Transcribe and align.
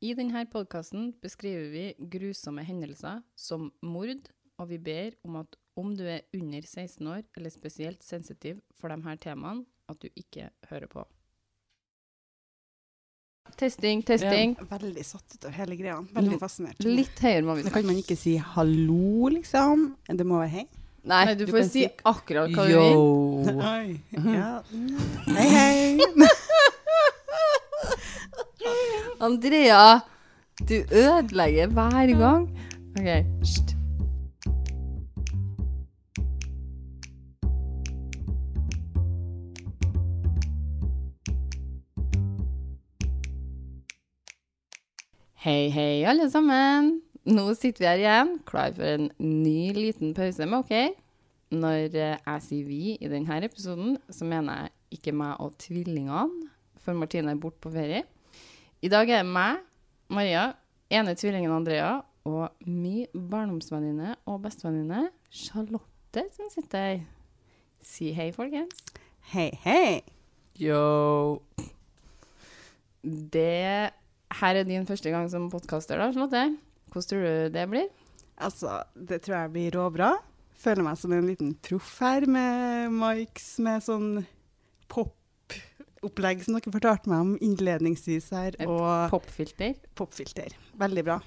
I 0.00 0.12
denne 0.14 0.44
podkasten 0.46 1.08
beskriver 1.22 1.70
vi 1.72 1.84
grusomme 2.12 2.62
hendelser 2.66 3.22
som 3.38 3.70
mord, 3.82 4.28
og 4.58 4.68
vi 4.70 4.78
ber 4.78 5.16
om 5.26 5.40
at 5.42 5.56
om 5.78 5.92
du 5.98 6.04
er 6.10 6.24
under 6.34 6.62
16 6.66 7.06
år 7.06 7.22
eller 7.38 7.50
spesielt 7.54 8.02
sensitiv 8.06 8.60
for 8.78 8.90
disse 8.94 9.16
temaene, 9.22 9.64
at 9.88 9.98
du 10.02 10.08
ikke 10.18 10.50
hører 10.70 10.86
på. 10.90 11.04
Testing, 13.58 14.02
testing. 14.06 14.52
Veldig 14.70 15.04
satt 15.08 15.34
ut 15.34 15.46
av 15.48 15.54
hele 15.56 15.74
greia. 15.78 15.96
Veldig 16.14 16.34
Nå- 16.36 16.40
fascinert. 16.42 16.82
Litt 16.84 17.18
høyere 17.24 17.46
må 17.46 17.54
vi 17.56 17.62
snakke. 17.64 17.78
kan 17.80 17.86
man 17.88 17.96
ikke 18.02 18.16
si 18.20 18.36
hallo, 18.36 19.30
liksom. 19.32 19.86
Det 20.06 20.26
må 20.26 20.38
være 20.42 20.52
hei. 20.52 20.66
Nei, 21.08 21.22
Nei, 21.24 21.34
du, 21.38 21.46
får 21.48 21.64
si 21.70 21.86
akkurat 22.04 22.52
hva 22.52 22.66
du 22.68 22.74
vil. 22.74 22.92
yo. 22.92 23.58
Oi. 23.72 24.00
Ja. 24.34 24.50
Hei, 25.32 25.48
hei. 25.54 26.28
Andrea, 29.20 30.00
du 30.68 30.74
ødelegger 30.74 31.66
hver 31.66 32.18
gang. 32.18 32.50
OK. 32.98 33.08
Hysj. 33.40 33.74
Hei, 45.34 45.68
hei, 45.68 46.02
alle 46.04 46.30
sammen. 46.30 47.00
Nå 47.24 47.54
sitter 47.54 47.82
vi 47.82 47.88
her 47.88 47.98
igjen, 47.98 48.30
klar 48.46 48.70
for 48.76 48.86
en 48.86 49.10
ny 49.18 49.72
liten 49.74 50.14
pause 50.14 50.46
med 50.46 50.58
OK. 50.58 50.74
Når 51.50 51.96
eh, 51.96 52.14
jeg 52.14 52.44
sier 52.44 52.68
vi 52.68 52.94
i 52.94 53.10
denne 53.10 53.40
episoden, 53.44 53.96
så 54.10 54.28
mener 54.28 54.62
jeg 54.62 55.00
ikke 55.00 55.16
meg 55.16 55.42
og 55.42 55.58
tvillingene, 55.58 56.52
for 56.78 56.94
Martine 56.94 57.34
er 57.34 57.42
borte 57.42 57.58
på 57.64 57.74
ferie. 57.74 58.04
I 58.78 58.86
dag 58.86 59.08
er 59.10 59.24
det 59.24 59.30
meg, 59.34 59.56
Maria, 60.14 60.52
ene 60.94 61.16
tvillingen 61.18 61.50
Andrea 61.50 61.96
og 62.28 62.60
min 62.62 63.08
barndomsvenninne 63.10 64.12
og 64.30 64.44
bestevenninne 64.44 65.08
Charlotte 65.34 66.22
som 66.36 66.46
sitter 66.52 66.84
her. 66.84 67.00
Si 67.82 68.12
hei, 68.14 68.28
folkens. 68.36 68.78
Hei, 69.32 69.48
hei. 69.64 69.98
Yo. 70.62 71.42
Det 73.02 73.90
her 74.38 74.60
er 74.62 74.70
din 74.70 74.86
første 74.86 75.10
gang 75.10 75.26
som 75.32 75.50
podkaster, 75.50 75.98
da, 75.98 76.12
Charlotte. 76.14 76.46
Hvordan 76.94 77.10
tror 77.10 77.26
du 77.26 77.58
det 77.58 77.68
blir? 77.74 77.90
Altså, 78.38 78.84
det 78.94 79.24
tror 79.26 79.40
jeg 79.40 79.54
blir 79.56 79.74
råbra. 79.74 80.12
Føler 80.54 80.86
meg 80.86 81.02
som 81.02 81.18
en 81.18 81.26
liten 81.26 81.56
proff 81.66 81.96
her 82.06 82.30
med 82.30 82.94
mics 82.94 83.56
med 83.58 83.82
sånn 83.90 84.10
pop-opplegg 86.00 86.42
som 86.44 86.54
dere 86.56 86.72
fortalte 86.72 87.10
meg 87.10 87.20
om 87.24 87.32
innledningsvis 87.42 88.30
her, 88.34 88.56
og 88.66 89.10
Popfilter. 89.12 89.74
popfilter. 89.98 90.54
Veldig 90.78 91.04
bra. 91.06 91.18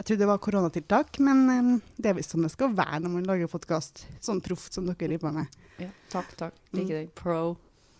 Jeg 0.00 0.06
trodde 0.08 0.22
det 0.22 0.28
var 0.30 0.38
koronatiltak, 0.40 1.18
men 1.20 1.40
eh, 1.52 1.72
det 2.00 2.10
er 2.10 2.14
visst 2.16 2.32
sånn 2.32 2.46
det 2.46 2.52
skal 2.54 2.72
være 2.72 3.02
når 3.04 3.12
man 3.18 3.26
lager 3.28 3.50
podkast. 3.52 4.06
Sånn 4.24 4.40
proft 4.40 4.72
som 4.76 4.86
dere 4.88 4.96
driver 4.96 5.26
på 5.26 5.32
med. 5.36 5.58
Ja, 5.82 5.90
takk, 6.12 6.30
takk. 6.40 6.54
Liker 6.76 7.02
deg. 7.02 7.10
Pro. 7.18 7.56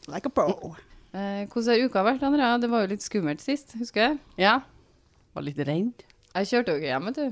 Like 0.09 0.31
a 0.31 0.33
pro. 0.33 0.73
Eh, 1.13 1.45
hvordan 1.51 1.75
har 1.75 1.85
uka 1.91 2.05
vært, 2.07 2.25
Andrea? 2.25 2.55
Det 2.63 2.71
var 2.73 2.87
jo 2.87 2.93
litt 2.95 3.05
skummelt 3.05 3.45
sist, 3.45 3.75
husker 3.77 4.07
jeg? 4.07 4.19
Ja. 4.41 4.61
Var 5.37 5.45
litt 5.45 5.61
redd. 5.69 6.07
Jeg 6.31 6.49
kjørte 6.49 6.73
jo 6.73 6.81
ikke 6.81 6.93
hjem, 6.93 7.11
vet 7.11 7.21
du. 7.21 7.29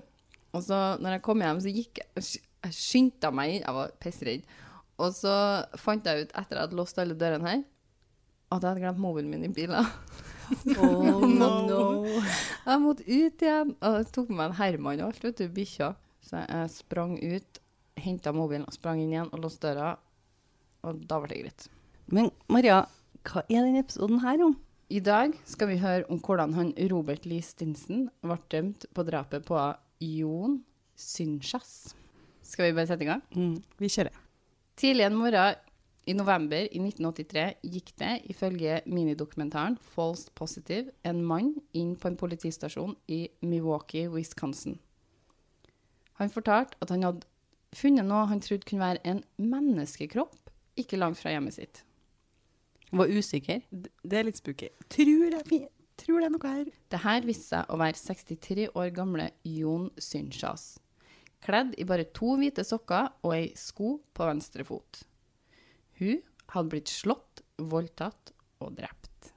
Og 0.58 0.64
så 0.66 0.76
når 1.00 1.16
jeg 1.16 1.24
kom 1.28 1.42
hjem, 1.44 1.58
så 1.64 1.72
gikk 1.72 2.00
jeg 2.02 2.28
Jeg 2.66 2.74
skyndte 2.74 3.28
meg 3.32 3.52
inn. 3.54 3.62
Jeg 3.62 3.74
var 3.76 3.90
pissredd. 4.02 4.46
Og 4.98 5.12
så 5.14 5.32
fant 5.78 6.04
jeg 6.10 6.24
ut, 6.26 6.32
etter 6.32 6.42
at 6.42 6.50
jeg 6.56 6.64
hadde 6.66 6.76
låst 6.80 6.98
alle 6.98 7.14
dørene 7.14 7.46
her, 7.46 7.60
at 8.48 8.62
jeg 8.62 8.68
hadde 8.70 8.82
glemt 8.82 9.00
mobilen 9.02 9.30
min 9.32 9.44
i 9.44 9.52
bilen. 9.52 9.88
Oh 10.80 11.24
no. 11.28 11.80
Jeg 12.68 12.80
måtte 12.80 13.04
ut 13.04 13.42
igjen. 13.44 13.74
Og 13.84 13.96
jeg 13.98 14.06
tok 14.14 14.30
med 14.30 14.38
meg 14.38 14.46
en 14.46 14.56
Herman 14.56 15.02
og 15.02 15.10
alt, 15.10 15.24
vet 15.24 15.40
du, 15.42 15.48
bikkja. 15.52 15.90
Så 16.24 16.40
jeg 16.40 16.70
sprang 16.72 17.16
ut, 17.20 17.60
henta 18.00 18.32
mobilen 18.36 18.64
og 18.68 18.76
sprang 18.76 19.00
inn 19.02 19.12
igjen 19.12 19.28
og 19.32 19.42
låste 19.44 19.68
døra. 19.68 19.94
Og 20.88 21.02
da 21.08 21.20
ble 21.20 21.30
det 21.32 21.42
greit. 21.42 21.68
Men 22.12 22.30
Maria, 22.48 22.82
hva 23.28 23.44
er 23.44 23.66
denne 23.66 23.84
episoden 23.84 24.22
her 24.24 24.40
om? 24.46 24.56
I 24.88 25.02
dag 25.04 25.34
skal 25.48 25.68
vi 25.68 25.80
høre 25.82 26.06
om 26.08 26.20
hvordan 26.24 26.54
han 26.56 26.72
Robert 26.88 27.28
Lee 27.28 27.44
Stinson 27.44 28.06
ble 28.24 28.38
dømt 28.52 28.88
på 28.96 29.04
drapet 29.04 29.44
på 29.44 29.60
Jon 30.00 30.62
Synchas. 30.96 31.92
Skal 32.40 32.70
vi 32.70 32.76
bare 32.78 32.88
sette 32.88 33.04
i 33.04 33.10
gang? 33.10 33.20
Mm. 33.36 33.58
Vi 33.76 33.90
kjører. 33.92 34.16
Tidlig 34.80 35.04
en 35.04 35.18
morgen 35.20 35.67
i 36.08 36.14
november 36.16 36.64
i 36.72 36.80
1983 36.80 37.42
gikk 37.68 37.92
det, 38.00 38.12
ifølge 38.32 38.80
minidokumentaren 38.88 39.76
False 39.92 40.32
Positive, 40.34 40.94
en 41.04 41.20
mann 41.24 41.52
inn 41.76 41.94
på 42.00 42.08
en 42.08 42.16
politistasjon 42.16 42.94
i 43.12 43.26
Milwaukee, 43.44 44.08
Wisconsin. 44.08 44.78
Han 46.18 46.32
fortalte 46.32 46.78
at 46.82 46.90
han 46.94 47.04
hadde 47.04 47.28
funnet 47.76 48.08
noe 48.08 48.24
han 48.30 48.40
trodde 48.42 48.66
kunne 48.66 48.86
være 48.86 49.04
en 49.06 49.20
menneskekropp 49.36 50.48
ikke 50.80 50.98
langt 50.98 51.20
fra 51.20 51.34
hjemmet 51.34 51.58
sitt. 51.58 51.82
Var 52.88 53.12
usikker. 53.12 53.60
Det 53.68 54.16
er 54.16 54.24
litt 54.24 54.40
spooky. 54.40 54.70
Tror 54.88 55.34
jeg, 55.34 55.68
tror 56.00 56.22
det 56.22 56.30
er 56.30 56.32
noe 56.32 56.54
her. 56.54 56.72
Det 56.88 57.02
her 57.04 57.28
viste 57.28 57.50
seg 57.52 57.68
å 57.68 57.78
være 57.82 58.00
63 58.00 58.70
år 58.72 58.88
gamle 58.96 59.28
Jon 59.44 59.90
Synchas, 60.00 60.78
kledd 61.44 61.76
i 61.76 61.86
bare 61.88 62.08
to 62.16 62.38
hvite 62.40 62.64
sokker 62.64 63.12
og 63.26 63.36
ei 63.36 63.52
sko 63.58 63.98
på 64.16 64.30
venstre 64.32 64.64
fot. 64.64 65.04
Hun 65.98 66.20
hadde 66.54 66.72
blitt 66.72 66.92
slått, 66.92 67.42
voldtatt 67.58 68.32
og 68.62 68.76
drept. 68.78 69.32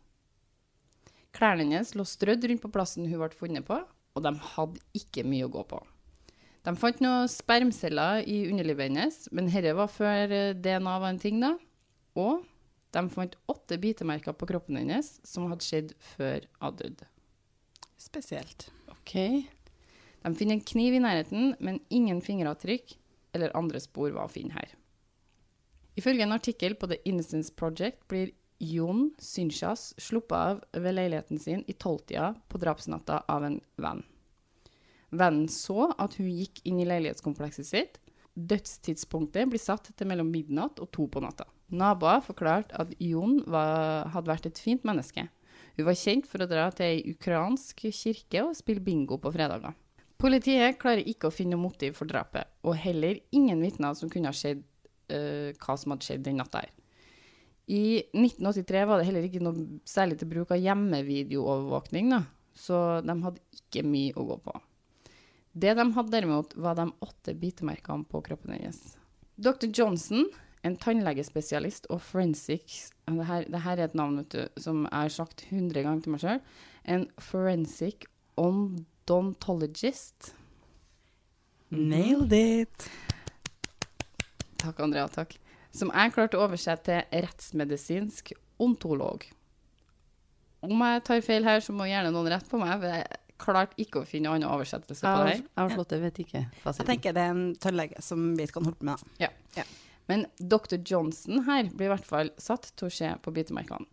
Klærne 1.35 1.65
hennes 1.65 1.95
lå 1.95 2.05
strødd 2.05 2.45
rundt 2.49 2.63
på 2.63 2.71
plassen 2.73 3.07
hun 3.07 3.21
ble 3.21 3.31
funnet 3.35 3.65
på, 3.67 3.79
og 3.81 4.23
de 4.25 4.33
hadde 4.53 4.83
ikke 4.97 5.25
mye 5.27 5.47
å 5.47 5.51
gå 5.53 5.63
på. 5.69 5.79
De 6.61 6.73
fant 6.77 6.99
noen 7.01 7.29
spermceller 7.31 8.21
i 8.29 8.43
underlivet 8.51 8.91
hennes, 8.91 9.23
men 9.33 9.49
dette 9.49 9.73
var 9.77 9.89
før 9.89 10.33
eh, 10.35 10.51
DNA 10.53 10.97
var 11.01 11.09
en 11.09 11.21
ting, 11.21 11.39
da. 11.41 11.55
Og 12.19 12.43
de 12.93 13.01
fant 13.13 13.37
åtte 13.49 13.79
bitemerker 13.81 14.35
på 14.37 14.49
kroppen 14.51 14.77
hennes 14.77 15.15
som 15.25 15.47
hadde 15.49 15.65
skjedd 15.65 15.95
før 16.13 16.45
hun 16.61 16.77
døde. 16.77 17.07
Spesielt. 18.01 18.67
OK. 18.91 19.15
De 20.21 20.33
finner 20.37 20.59
en 20.59 20.65
kniv 20.73 20.97
i 20.97 21.01
nærheten, 21.01 21.55
men 21.63 21.81
ingen 21.89 22.21
fingeravtrykk 22.21 22.97
eller 23.33 23.55
andre 23.57 23.81
spor 23.81 24.11
var 24.13 24.27
å 24.27 24.33
finne 24.33 24.53
her. 24.59 24.75
Ifølge 25.99 26.23
en 26.23 26.35
artikkel 26.35 26.77
på 26.79 26.87
The 26.87 27.01
Innocence 27.05 27.51
Project 27.55 28.05
blir 28.11 28.31
Jon 28.61 29.09
Synchas 29.19 29.91
sluppet 29.97 30.37
av 30.37 30.61
ved 30.83 30.95
leiligheten 30.95 31.39
sin 31.41 31.63
i 31.67 31.73
tolvtida 31.73 32.35
på 32.47 32.61
drapsnatta 32.61 33.23
av 33.27 33.47
en 33.47 33.57
venn. 33.81 34.03
Vennen 35.11 35.49
så 35.51 35.89
at 35.99 36.15
hun 36.19 36.29
gikk 36.29 36.61
inn 36.69 36.79
i 36.79 36.87
leilighetskomplekset 36.87 37.67
sitt. 37.67 37.97
Dødstidspunktet 38.35 39.49
blir 39.51 39.59
satt 39.59 39.89
til 39.91 40.07
mellom 40.07 40.29
midnatt 40.31 40.79
og 40.79 40.91
to 40.95 41.09
på 41.11 41.23
natta. 41.23 41.49
Naboer 41.71 42.23
forklarte 42.23 42.77
at 42.79 42.93
Jon 42.99 43.41
var, 43.49 44.07
hadde 44.13 44.31
vært 44.31 44.47
et 44.47 44.61
fint 44.61 44.85
menneske. 44.87 45.27
Hun 45.75 45.87
var 45.87 45.99
kjent 45.99 46.27
for 46.27 46.43
å 46.43 46.47
dra 46.47 46.69
til 46.75 46.87
ei 46.87 47.13
ukrainsk 47.15 47.85
kirke 47.89 48.45
og 48.45 48.55
spille 48.59 48.83
bingo 48.83 49.19
på 49.19 49.31
fredager. 49.33 49.75
Politiet 50.21 50.77
klarer 50.79 51.07
ikke 51.07 51.31
å 51.31 51.33
finne 51.33 51.57
noe 51.57 51.65
motiv 51.65 51.95
for 51.97 52.05
drapet, 52.05 52.45
og 52.61 52.77
heller 52.77 53.17
ingen 53.33 53.63
vitner 53.63 53.95
som 53.97 54.11
kunne 54.11 54.29
ha 54.29 54.37
sett 54.37 54.61
eh, 55.13 55.57
hva 55.61 55.77
som 55.77 55.93
hadde 55.93 56.07
skjedd 56.07 56.25
den 56.25 56.39
natta 56.41 56.63
her. 56.63 56.73
I 57.71 58.01
1983 58.11 58.83
var 58.89 58.99
det 58.99 59.07
heller 59.07 59.27
ikke 59.27 59.43
noe 59.43 59.81
særlig 59.87 60.17
til 60.19 60.31
bruk 60.31 60.51
av 60.51 60.59
hjemmevideoovervåkning, 60.59 62.11
da, 62.11 62.23
så 62.57 62.99
de 63.05 63.15
hadde 63.23 63.61
ikke 63.61 63.85
mye 63.87 64.15
å 64.17 64.27
gå 64.33 64.39
på. 64.47 64.55
Det 65.51 65.75
de 65.77 65.85
hadde 65.95 66.15
derimot, 66.15 66.55
var 66.55 66.79
de 66.79 66.87
åtte 67.03 67.35
bitemerkene 67.37 68.07
på 68.07 68.23
kroppen 68.25 68.55
hennes. 68.55 68.95
Dr. 69.41 69.69
Johnson, 69.71 70.27
en 70.67 70.75
tannlegespesialist 70.79 71.87
og 71.91 72.03
forensic 72.05 72.91
det 73.17 73.25
her, 73.27 73.47
det 73.49 73.61
er 73.65 73.83
et 73.85 73.95
navn 73.97 74.21
du, 74.29 74.41
som 74.61 74.85
jeg 74.85 74.93
har 74.93 75.13
sagt 75.13 75.45
100 75.49 75.83
ganger 75.83 76.03
til 76.03 76.13
meg 76.13 76.23
sjøl. 76.23 76.41
En 76.85 77.07
forensic 77.19 78.05
ondontologist. 78.39 80.33
Nailed 81.71 82.33
it. 82.33 82.89
Takk, 84.61 84.79
Andrea. 84.85 85.07
Takk. 85.11 85.35
Som 85.75 85.91
jeg 85.95 86.13
klarte 86.15 86.37
å 86.39 86.45
oversette 86.45 86.89
til 86.89 87.23
rettsmedisinsk 87.25 88.33
ontolog. 88.61 89.25
Om 90.61 90.83
jeg 90.85 91.03
tar 91.07 91.21
feil 91.25 91.47
her, 91.47 91.63
så 91.63 91.73
må 91.73 91.87
gjerne 91.89 92.11
noen 92.13 92.29
rette 92.33 92.49
på 92.51 92.59
meg. 92.61 92.75
for 92.81 92.91
Jeg 92.91 93.37
klarte 93.41 93.79
ikke 93.81 94.03
å 94.03 94.05
finne 94.07 94.29
annen 94.29 94.49
oversettelse 94.51 95.01
på 95.01 95.13
det 95.23 95.31
her. 95.31 95.39
Jeg 95.41 95.61
har 95.63 95.73
slått 95.73 95.95
det, 95.95 96.01
vet 96.03 96.19
ikke. 96.25 96.43
Jeg 96.65 96.89
tenker 96.91 97.15
det 97.17 97.23
er 97.23 97.33
en 97.33 97.47
tannlege 97.61 98.03
som 98.05 98.27
vet 98.37 98.51
hva 98.53 98.61
han 98.61 98.69
holder 98.69 98.83
på 98.83 98.89
med. 98.91 98.99
da. 98.99 99.31
Men 100.11 100.27
dr. 100.37 100.77
Johnson 100.85 101.45
her 101.47 101.69
blir 101.71 101.87
i 101.87 101.93
hvert 101.93 102.05
fall 102.05 102.29
satt 102.41 102.69
til 102.75 102.89
å 102.89 102.93
se 102.93 103.09
på 103.23 103.33
bitemerkene. 103.33 103.87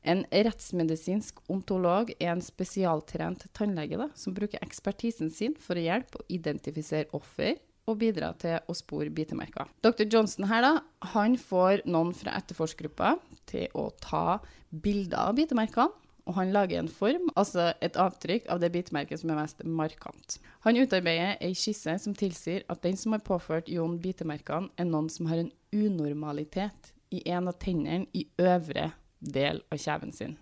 En 0.00 0.22
rettsmedisinsk 0.32 1.42
ontolog 1.52 2.14
er 2.16 2.30
en 2.32 2.40
spesialtrent 2.40 3.44
tannlege 3.52 3.98
da, 4.00 4.06
som 4.16 4.32
bruker 4.32 4.62
ekspertisen 4.64 5.28
sin 5.30 5.54
for 5.60 5.76
å 5.76 5.82
hjelpe 5.84 6.22
å 6.22 6.28
identifisere 6.32 7.12
offer 7.12 7.58
og 7.90 8.00
bidra 8.00 8.32
til 8.40 8.58
å 8.70 8.76
spore 8.76 9.12
bitemerker. 9.14 9.70
Dr. 9.84 10.06
Johnson 10.06 10.48
her 10.50 10.64
da, 10.64 10.74
han 11.14 11.36
får 11.40 11.84
noen 11.90 12.14
fra 12.16 12.36
etterforskgruppa 12.38 13.16
til 13.50 13.68
å 13.74 13.88
ta 14.02 14.38
bilder 14.70 15.30
av 15.30 15.36
bitemerkene 15.40 15.90
og 16.30 16.36
han 16.36 16.52
lager 16.54 16.78
en 16.78 16.90
form, 16.90 17.28
altså 17.38 17.72
et 17.82 17.96
avtrykk 17.98 18.48
av 18.52 18.60
det 18.62 18.70
bitemerket 18.74 19.22
som 19.22 19.32
er 19.32 19.40
mest 19.40 19.64
markant. 19.66 20.38
Han 20.66 20.78
utarbeider 20.78 21.40
ei 21.42 21.56
skisse 21.58 21.96
som 22.02 22.14
tilsier 22.14 22.62
at 22.70 22.82
den 22.84 22.98
som 23.00 23.16
har 23.16 23.24
påført 23.26 23.70
Jon 23.72 23.98
bitemerkene, 24.02 24.70
er 24.78 24.86
noen 24.86 25.10
som 25.10 25.30
har 25.30 25.42
en 25.42 25.50
unormalitet 25.74 26.92
i 27.10 27.24
en 27.34 27.50
av 27.50 27.58
tennene 27.62 28.06
i 28.14 28.26
øvre 28.38 28.92
del 29.18 29.62
av 29.72 29.82
kjeven 29.82 30.14
sin. 30.14 30.36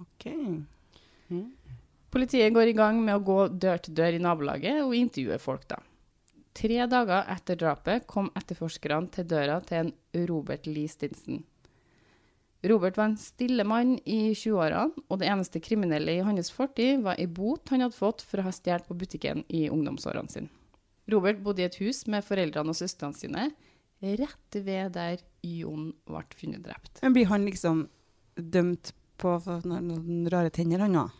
OK. 0.00 0.30
Politiet 2.12 2.52
går 2.52 2.72
i 2.72 2.76
gang 2.76 2.98
med 3.04 3.18
å 3.18 3.24
gå 3.24 3.38
dør 3.52 3.84
til 3.84 3.96
dør 3.96 4.16
i 4.16 4.22
nabolaget 4.22 4.80
og 4.84 4.96
intervjue 4.96 5.38
folk, 5.42 5.68
da. 5.68 5.80
Tre 6.52 6.84
dager 6.86 7.30
etter 7.32 7.56
drapet 7.56 8.04
kom 8.10 8.28
etterforskerne 8.36 9.08
til 9.14 9.28
døra 9.30 9.56
til 9.64 9.86
en 9.86 10.26
Robert 10.28 10.68
Lee 10.68 10.90
Stinson. 10.90 11.40
Robert 12.68 12.98
var 12.98 13.08
en 13.10 13.18
stille 13.18 13.64
mann 13.66 13.96
i 14.06 14.34
20-årene, 14.38 15.02
og 15.10 15.18
det 15.18 15.26
eneste 15.32 15.62
kriminelle 15.64 16.14
i 16.14 16.22
hans 16.22 16.52
fortid 16.54 17.00
var 17.02 17.18
ei 17.18 17.26
bot 17.26 17.72
han 17.72 17.82
hadde 17.82 17.96
fått 17.96 18.22
for 18.22 18.38
å 18.38 18.46
ha 18.46 18.52
stjålet 18.54 18.86
på 18.86 18.98
butikken 19.00 19.42
i 19.50 19.64
ungdomsårene 19.72 20.30
sine. 20.30 20.52
Robert 21.10 21.40
bodde 21.42 21.64
i 21.64 21.66
et 21.66 21.80
hus 21.82 22.04
med 22.06 22.22
foreldrene 22.22 22.70
og 22.70 22.78
søstrene 22.78 23.18
sine, 23.18 23.48
rett 24.02 24.58
ved 24.62 24.94
der 24.94 25.18
Jon 25.46 25.90
ble 26.06 26.22
funnet 26.38 26.62
drept. 26.62 27.00
Men 27.02 27.16
blir 27.16 27.30
han 27.32 27.48
liksom 27.48 27.86
dømt 28.36 28.92
på 29.18 29.34
noen 29.66 30.30
rare 30.30 30.52
tenner, 30.54 30.84
han 30.86 31.00
òg? 31.02 31.18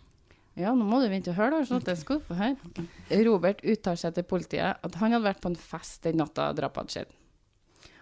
Ja, 0.58 0.74
nå 0.76 0.84
må 0.84 0.98
du 1.00 1.08
vente 1.08 1.32
og 1.32 1.38
høre, 1.38 1.56
da, 1.56 1.64
sånn 1.64 1.80
jeg 1.86 2.00
skal 2.02 2.20
få 2.26 2.36
høre. 2.36 2.84
Robert 3.24 3.62
uttaler 3.64 4.00
seg 4.00 4.16
til 4.18 4.26
politiet 4.28 4.82
at 4.84 4.98
han 5.00 5.14
hadde 5.14 5.24
vært 5.24 5.40
på 5.40 5.48
en 5.52 5.56
fest 5.56 6.02
den 6.04 6.20
natta 6.20 6.50
drapet 6.56 6.82
hadde 6.82 6.96
skjedd. 6.96 7.14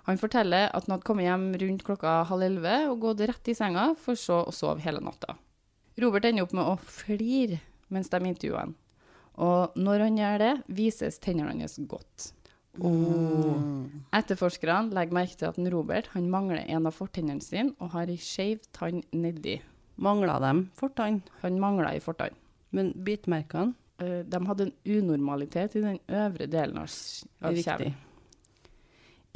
Han 0.08 0.18
forteller 0.18 0.66
at 0.72 0.86
han 0.86 0.96
hadde 0.96 1.06
kommet 1.06 1.28
hjem 1.28 1.46
rundt 1.62 1.84
klokka 1.86 2.16
halv 2.26 2.46
elleve 2.48 2.74
og 2.90 3.04
gått 3.04 3.22
rett 3.30 3.52
i 3.52 3.54
senga, 3.54 3.92
for 4.00 4.18
så 4.18 4.40
å 4.48 4.54
sove 4.54 4.82
hele 4.82 5.02
natta. 5.04 5.36
Robert 6.00 6.26
ender 6.26 6.46
opp 6.46 6.54
med 6.56 6.66
å 6.66 6.78
flire 6.80 7.60
mens 7.90 8.10
de 8.10 8.18
intervjuer 8.24 8.64
han. 8.64 8.76
Og 9.40 9.78
når 9.78 10.06
han 10.08 10.18
gjør 10.18 10.42
det, 10.42 10.52
vises 10.74 11.18
tennene 11.22 11.54
hans 11.54 11.78
godt. 11.90 12.32
Etterforskerne 14.14 14.94
legger 14.94 15.16
merke 15.16 15.38
til 15.38 15.50
at 15.50 15.58
Robert 15.74 16.10
han 16.14 16.30
mangler 16.30 16.62
en 16.66 16.86
av 16.88 16.94
fortennene 16.96 17.42
sine 17.44 17.74
og 17.78 17.92
har 17.94 18.10
ei 18.10 18.18
skeiv 18.20 18.62
tann 18.76 19.02
nedi. 19.12 19.58
Mangla 20.00 20.38
dem 20.40 20.70
fortann, 20.74 21.20
Han 21.42 21.60
mangla 21.60 21.94
i 21.94 22.00
fortann. 22.00 22.36
men 22.72 22.92
bitemerkene 23.04 23.74
Eh, 24.00 24.24
de 24.24 24.46
hadde 24.46 24.68
en 24.68 24.72
unormalitet 24.84 25.76
i 25.76 25.82
den 25.84 25.98
øvre 26.08 26.46
delen 26.48 26.78
av, 26.80 26.92
av 27.44 27.56
kjeven. 27.58 27.96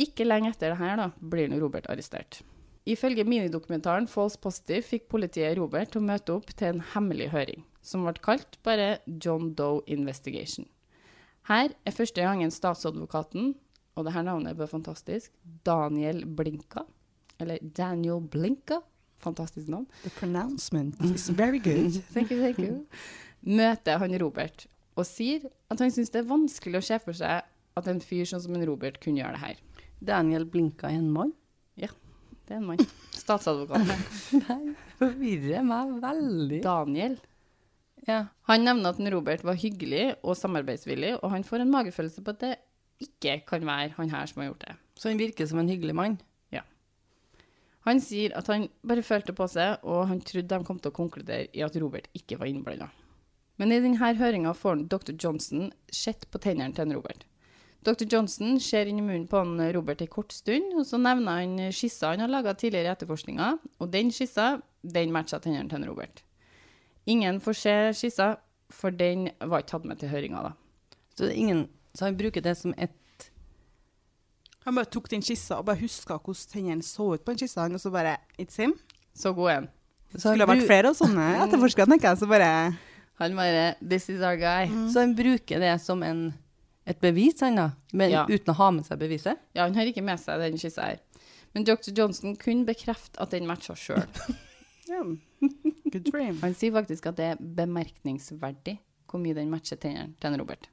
Ikke 0.01 0.27
lenge 0.27 0.51
etter 0.51 0.73
det 0.73 0.81
her 0.81 0.97
da, 0.99 1.11
blir 1.21 1.53
Robert 1.61 1.89
arrestert. 1.93 2.41
Ifølge 2.89 3.25
minidokumentaren 3.29 4.09
False 4.11 4.41
Positive 4.41 4.85
fikk 4.85 5.07
politiet 5.13 5.57
Robert 5.59 5.93
til 5.93 6.03
å 6.03 6.09
møte 6.09 6.35
opp 6.35 6.51
til 6.53 6.73
en 6.73 6.83
hemmelig 6.95 7.31
høring, 7.33 7.63
som 7.85 8.05
ble 8.05 8.17
kalt 8.25 8.59
bare 8.67 8.99
John 9.07 9.53
Doe 9.57 9.85
Investigation. 9.87 10.67
Her 11.49 11.73
er 11.85 11.97
første 11.97 12.25
gangen 12.25 12.53
statsadvokaten, 12.53 13.55
og 13.95 14.07
det 14.07 14.15
her 14.17 14.25
navnet 14.27 14.61
er 14.61 14.69
fantastisk, 14.69 15.33
Daniel 15.65 16.25
Blinka, 16.25 16.87
eller 17.41 17.61
Daniel 17.61 18.21
Blinka, 18.21 18.81
fantastisk 19.25 19.71
navn, 19.73 19.89
The 20.05 20.13
pronouncement 20.19 21.01
is 21.09 21.29
very 21.33 21.59
good. 21.63 21.99
Thank 22.15 22.31
you, 22.31 22.41
thank 22.43 22.61
you. 22.63 22.85
Møter 23.45 23.99
han 24.01 24.15
Robert 24.23 24.67
og 24.95 25.07
sier 25.09 25.49
at 25.73 25.81
han 25.83 25.91
syns 25.91 26.13
det 26.15 26.21
er 26.23 26.29
vanskelig 26.31 26.79
å 26.79 26.87
se 26.87 27.01
for 27.03 27.17
seg 27.19 27.43
at 27.75 27.89
en 27.91 28.01
fyr 28.05 28.29
sånn 28.31 28.43
som 28.45 28.55
en 28.55 28.65
Robert 28.69 29.01
kunne 29.03 29.19
gjøre 29.19 29.35
det 29.35 29.43
her. 29.43 29.63
Daniel 30.05 30.45
blinka 30.47 30.93
i 30.93 30.99
en 31.01 31.11
mann. 31.11 31.33
Ja, 31.81 31.91
Det 32.47 32.55
er 32.55 32.61
en 32.61 32.69
mann. 32.69 32.83
Statsadvokat. 33.17 33.89
Nei, 34.45 34.75
forvirrer 35.01 35.65
meg 35.67 35.97
veldig. 36.05 36.61
Daniel. 36.63 37.17
Ja. 38.07 38.21
Han 38.51 38.67
nevner 38.69 38.93
at 38.93 39.01
en 39.01 39.11
Robert 39.15 39.43
var 39.47 39.57
hyggelig 39.59 40.13
og 40.23 40.37
samarbeidsvillig, 40.39 41.17
og 41.23 41.33
han 41.33 41.47
får 41.47 41.65
en 41.65 41.73
magefølelse 41.73 42.23
på 42.23 42.35
at 42.37 42.43
det 42.45 42.55
ikke 43.03 43.41
kan 43.49 43.65
være 43.67 43.97
han 43.97 44.13
her 44.13 44.29
som 44.31 44.43
har 44.43 44.53
gjort 44.53 44.67
det. 44.69 44.77
Så 45.01 45.11
han 45.11 45.19
virker 45.19 45.49
som 45.51 45.59
en 45.63 45.73
hyggelig 45.73 45.97
mann. 45.99 46.19
Han 47.85 48.01
sier 48.01 48.33
at 48.39 48.49
han 48.49 48.69
bare 48.87 49.05
følte 49.05 49.35
på 49.37 49.47
seg, 49.51 49.83
og 49.85 50.07
han 50.09 50.23
trodde 50.25 50.49
de 50.49 50.67
kom 50.67 50.81
til 50.81 50.93
å 50.93 50.97
konkludere 50.97 51.51
i 51.53 51.65
at 51.65 51.77
Robert 51.81 52.09
ikke 52.17 52.39
var 52.41 52.49
innblanda. 52.49 52.89
Men 53.61 53.71
i 53.71 53.79
denne 53.83 54.15
høringa 54.19 54.55
får 54.57 54.87
dr. 54.91 55.13
Johnson 55.21 55.71
sett 55.93 56.27
på 56.33 56.41
tennene 56.43 56.75
til 56.75 56.89
en 56.89 56.97
Robert. 56.97 57.27
Dr. 57.85 58.07
Johnson 58.09 58.57
ser 58.65 58.89
inn 58.89 59.03
i 59.03 59.05
munnen 59.05 59.27
på 59.29 59.43
han 59.43 59.61
Robert 59.77 60.01
en 60.01 60.09
kort 60.11 60.33
stund, 60.33 60.73
og 60.73 60.87
så 60.89 60.99
nevner 60.99 61.43
han 61.43 61.75
skissa 61.77 62.15
han 62.15 62.25
har 62.25 62.33
laga 62.33 62.55
tidligere 62.57 62.89
i 62.89 62.95
etterforskninga, 62.95 63.51
og 63.79 63.93
den 63.93 64.11
skissa 64.15 64.55
den 64.81 65.13
matcha 65.13 65.39
tennene 65.45 65.69
til 65.69 65.83
en 65.83 65.89
Robert. 65.91 66.25
Ingen 67.05 67.41
får 67.45 67.61
se 67.61 67.77
skissa, 68.01 68.31
for 68.73 68.95
den 68.97 69.29
var 69.45 69.61
ikke 69.61 69.75
tatt 69.75 69.89
med 69.91 70.01
til 70.01 70.09
høringa, 70.09 70.47
da. 70.49 70.55
Så, 71.15 71.29
ingen, 71.29 71.67
så 71.93 72.09
han 72.09 72.17
bruker 72.19 72.43
det 72.43 72.57
som 72.59 72.73
et 72.81 72.97
Han 74.65 74.75
bare 74.79 74.89
tok 74.89 75.09
den 75.13 75.23
skissa 75.25 75.59
og 75.61 75.67
bare 75.69 75.81
huska 75.83 76.17
hvordan 76.19 76.51
tennene 76.53 76.83
så 76.87 77.11
ut 77.15 77.25
på 77.25 77.33
den 77.35 77.43
skissa, 77.45 77.67
og 77.69 77.81
så 77.83 77.91
bare 77.93 78.17
It's 78.41 78.57
him. 78.61 78.73
Så 79.15 79.33
god 79.37 79.51
en. 79.51 79.69
han. 79.69 80.21
så 80.21 80.31
Skulle 80.31 80.47
ha 80.47 80.53
vært 80.55 80.67
flere 80.69 80.89
av 80.93 80.97
sånne 80.99 81.27
etterforskere, 81.45 81.87
tenker 81.91 82.09
jeg, 82.13 82.19
så 82.23 82.29
bare 82.31 82.49
Han 83.21 83.37
bare 83.37 83.67
This 83.83 84.09
is 84.11 84.23
our 84.25 84.37
guy. 84.41 84.67
så 84.93 85.01
han 85.05 85.15
bruker 85.15 85.61
det 85.63 85.75
som 85.85 86.03
en, 86.03 86.33
et 86.87 86.99
bevis, 87.01 87.41
han 87.45 87.57
da, 87.61 87.69
men 87.93 88.11
Ja. 88.11 88.25
uten 88.27 88.51
å 88.55 88.57
ha 88.59 88.71
med 88.71 88.87
seg 88.89 88.99
beviset. 88.99 89.39
Ja, 89.55 89.65
han 89.69 89.75
har 89.77 89.87
ikke 89.87 90.03
med 90.03 90.19
seg 90.21 90.41
den 90.41 90.59
skissa 90.59 90.89
her. 90.89 90.99
Men 91.55 91.63
Dr. 91.65 91.93
Johnson 91.95 92.35
kunne 92.37 92.67
bekrefte 92.67 93.21
at 93.23 93.31
den 93.31 93.47
matcha 93.47 93.77
sjøl. 93.79 94.03
ja. 94.91 95.05
Good 95.93 96.09
for 96.11 96.19
him. 96.19 96.41
Han 96.43 96.55
sier 96.59 96.73
faktisk 96.75 97.07
at 97.13 97.17
det 97.21 97.29
er 97.35 97.39
bemerkningsverdig 97.39 98.79
hvor 99.07 99.21
mye 99.23 99.37
den 99.37 99.53
matcher 99.53 99.79
tennene 99.79 100.17
til 100.19 100.35
Robert. 100.41 100.67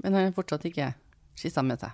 Men 0.00 0.14
han 0.16 0.30
har 0.30 0.32
fortsatt 0.32 0.64
ikke 0.70 0.94
skissa 1.36 1.60
med 1.66 1.82
seg. 1.82 1.92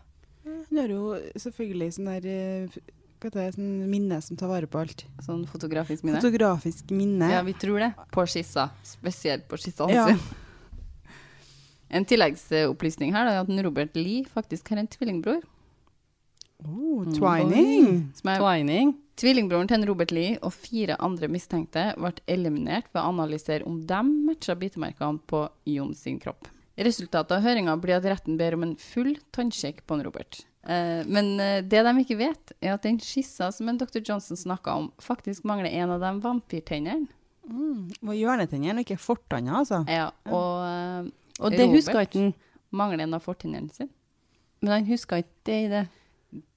Han 0.77 0.83
har 0.83 0.93
jo 0.93 1.17
selvfølgelig 1.41 1.95
sånn 1.97 2.09
der 2.11 2.27
eh, 2.29 2.81
hva 3.17 3.31
heter 3.31 3.39
det, 3.41 3.53
sånn 3.55 3.69
minne 3.89 4.19
som 4.21 4.37
tar 4.37 4.51
vare 4.51 4.69
på 4.69 4.83
alt. 4.83 5.07
Sånn 5.25 5.47
fotografisk 5.49 6.05
minne. 6.05 6.21
Fotografisk 6.21 6.91
minne. 6.93 7.31
Ja, 7.33 7.39
vi 7.47 7.55
tror 7.57 7.81
det. 7.81 7.95
På 8.13 8.27
skissa. 8.29 8.69
Spesielt 8.85 9.47
på 9.49 9.61
skissa 9.61 9.89
Ja. 9.93 10.11
En 11.87 12.03
tilleggsopplysning 12.03 13.13
her 13.15 13.29
da, 13.29 13.37
er 13.37 13.45
at 13.45 13.63
Robert 13.63 13.95
Lee 13.95 14.25
faktisk 14.27 14.73
har 14.73 14.81
en 14.81 14.89
tvillingbror. 14.91 15.45
Oh, 16.67 17.05
twining. 17.15 18.09
Som 18.19 18.33
er 18.33 18.43
Twining. 18.43 18.91
Tvillingbroren 19.17 19.71
til 19.71 19.87
Robert 19.87 20.11
Lee 20.11 20.35
og 20.43 20.51
fire 20.53 20.97
andre 20.99 21.31
mistenkte 21.31 21.93
ble 21.95 22.11
eliminert 22.27 22.91
ved 22.91 23.05
å 23.05 23.13
analysere 23.15 23.65
om 23.71 23.79
de 23.87 24.03
matcha 24.03 24.59
bitemerkene 24.59 25.23
på 25.31 25.45
Jon 25.77 25.95
sin 25.95 26.19
kropp. 26.19 26.51
Resultatet 26.77 27.39
av 27.39 27.47
høringa 27.47 27.79
blir 27.81 28.01
at 28.01 28.11
retten 28.11 28.35
ber 28.37 28.59
om 28.59 28.67
en 28.67 28.75
full 28.77 29.15
tannsjekk 29.33 29.87
på 29.87 29.97
en 29.97 30.05
Robert. 30.11 30.43
Eh, 30.67 31.03
men 31.07 31.29
eh, 31.41 31.61
det 31.63 31.83
de 31.87 31.93
ikke 32.03 32.17
vet, 32.19 32.53
er 32.61 32.75
at 32.75 32.83
den 32.87 32.99
skissa 33.03 33.51
som 33.55 33.69
en 33.71 33.79
Dr. 33.79 34.01
Johnson 34.03 34.37
snakka 34.39 34.75
om, 34.81 34.89
faktisk 35.03 35.45
mangler 35.47 35.71
en 35.71 35.93
av 35.95 36.01
de 36.03 36.11
vampyrtennene. 36.25 37.07
Mm. 37.47 37.93
Og 38.03 38.15
hjørnetennene, 38.19 38.83
ikke 38.83 38.97
fortanna, 38.99 39.61
altså. 39.61 39.85
Ja, 39.87 40.09
og 40.27 40.65
eh, 40.67 41.13
Og 41.39 41.53
det 41.55 41.69
huska 41.71 42.03
ikke 42.03 42.25
han. 42.25 42.33
mangler 42.75 43.05
en 43.07 43.15
av 43.15 43.23
fortennene 43.23 43.71
sine. 43.71 43.93
Men 44.65 44.73
han 44.73 44.89
huska 44.91 45.21
ikke 45.23 45.45
det 45.47 45.59
i 45.67 45.69
det. 45.71 45.85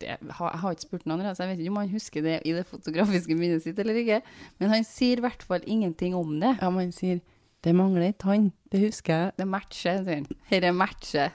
Det, 0.01 0.15
har- 0.33 0.51
jeg 0.55 0.59
har 0.63 0.71
ikke 0.73 0.81
spurt 0.87 1.03
noen 1.05 1.19
andre, 1.19 1.35
så 1.37 1.43
jeg 1.45 1.51
vet 1.53 1.59
ikke 1.61 1.71
om 1.75 1.77
han 1.83 1.91
husker 1.93 2.23
det 2.25 2.37
i 2.49 2.53
det 2.55 2.65
fotografiske 2.67 3.35
minnet 3.37 3.61
sitt 3.63 3.77
eller 3.79 3.99
ikke. 4.01 4.21
Men 4.59 4.69
han 4.73 4.83
sier 4.87 5.19
i 5.21 5.23
hvert 5.27 5.43
fall 5.45 5.61
ingenting 5.69 6.15
om 6.17 6.33
det. 6.41 6.55
Ja, 6.61 6.69
men 6.73 6.87
han 6.89 6.95
sier 6.95 7.21
det 7.63 7.75
mangler 7.75 8.07
ei 8.07 8.13
tann. 8.17 8.49
Det 8.71 8.81
husker 8.87 9.13
jeg. 9.27 9.31
Det 9.37 9.47
matcher, 9.47 10.01
sier 10.07 10.15
han. 10.23 10.27
Dette 10.49 10.71
matcher. 10.73 11.31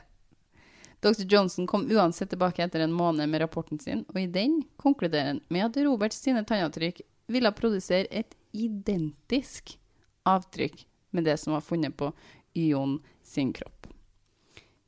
Dr. 1.05 1.27
Johnson 1.29 1.67
kom 1.69 1.85
uansett 1.93 2.31
tilbake 2.33 2.65
etter 2.65 2.81
en 2.81 2.93
måned 2.93 3.29
med 3.29 3.43
rapporten 3.43 3.79
sin, 3.79 4.07
og 4.09 4.17
i 4.17 4.27
den 4.27 4.63
konkluderer 4.81 5.35
han 5.35 5.43
med 5.53 5.67
at 5.67 5.77
Roberts 5.85 6.17
sine 6.17 6.41
tannavtrykk 6.49 7.03
ville 7.29 7.53
produsere 7.53 8.09
et 8.09 8.33
identisk 8.57 9.75
avtrykk 10.25 10.87
med 11.13 11.29
det 11.29 11.37
som 11.43 11.53
var 11.53 11.65
funnet 11.67 11.93
på 11.97 12.09
Ion 12.57 12.97
sin 13.23 13.53
kropp. 13.53 13.91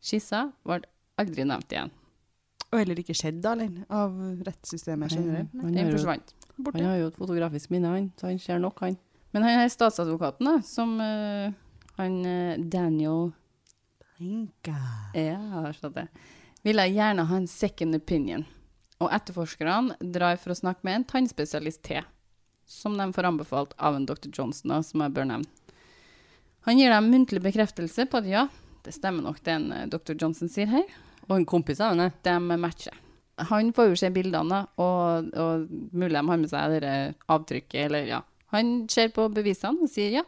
Skissa 0.00 0.46
ble 0.64 0.80
aldri 1.20 1.44
nevnt 1.44 1.76
igjen. 1.76 1.92
Og 2.70 2.80
heller 2.80 3.04
ikke 3.04 3.14
skjedd, 3.16 3.42
da, 3.44 3.52
eller? 3.52 3.84
Av 3.92 4.16
rettssystemet 4.46 5.12
generelt. 5.12 5.52
Han 5.60 5.74
Den 5.76 5.92
har, 5.92 5.92
jo, 5.92 6.70
han 6.72 6.88
har 6.88 6.98
jo 7.02 7.10
et 7.12 7.20
fotografisk 7.20 7.70
minne, 7.74 7.92
han, 7.92 8.08
så 8.16 8.30
han 8.30 8.40
ser 8.42 8.62
nok, 8.62 8.80
han. 8.86 8.96
Men 9.36 9.44
han 9.44 9.66
er 9.66 9.68
statsadvokaten, 9.68 10.48
da, 10.48 10.56
som 10.64 10.96
uh, 10.96 11.52
han 12.00 12.16
eh, 12.24 12.58
Daniel 12.72 13.30
Tenka. 14.16 14.76
Ja, 15.12 15.68
skjønte 15.76 16.06
jeg. 16.06 16.26
Ville 16.64 16.86
gjerne 16.88 17.26
ha 17.28 17.36
en 17.36 17.48
second 17.50 17.96
opinion. 17.98 18.46
Og 18.96 19.12
etterforskerne 19.12 19.98
drar 20.00 20.38
for 20.40 20.54
å 20.54 20.56
snakke 20.56 20.86
med 20.88 21.00
en 21.00 21.08
tannspesialist 21.10 21.82
til, 21.84 22.04
som 22.64 22.96
de 22.96 23.10
får 23.12 23.28
anbefalt 23.28 23.74
av 23.76 23.98
en 23.98 24.06
dr. 24.08 24.30
Johnson, 24.32 24.72
da, 24.72 24.80
som 24.80 25.04
jeg 25.04 25.12
bør 25.18 25.28
nevne. 25.28 25.50
Han 26.66 26.80
gir 26.80 26.90
dem 26.90 27.10
muntlig 27.12 27.42
bekreftelse 27.44 28.08
på 28.10 28.22
at 28.22 28.30
ja, 28.30 28.46
det 28.86 28.94
stemmer 28.96 29.26
nok 29.26 29.42
det 29.44 29.52
en 29.52 29.68
eh, 29.74 29.84
dr. 29.92 30.16
Johnson 30.16 30.50
sier 30.50 30.70
her. 30.70 30.88
Og 31.28 31.36
en 31.36 31.46
kompis 31.46 31.82
av 31.84 31.92
henne. 31.92 32.08
De 32.24 32.56
matcher. 32.56 32.96
Han 33.50 33.70
får 33.76 33.90
jo 33.90 34.00
se 34.00 34.10
bildene, 34.14 34.62
og, 34.80 35.28
og 35.36 35.68
mulig 35.92 36.16
de 36.16 36.24
har 36.24 36.40
med 36.40 36.50
seg 36.50 36.78
det 36.80 36.96
avtrykket, 37.28 37.82
eller 37.84 38.08
ja, 38.08 38.22
Han 38.54 38.86
ser 38.88 39.12
på 39.12 39.28
bevisene 39.28 39.84
og 39.84 39.92
sier 39.92 40.22
ja, 40.22 40.24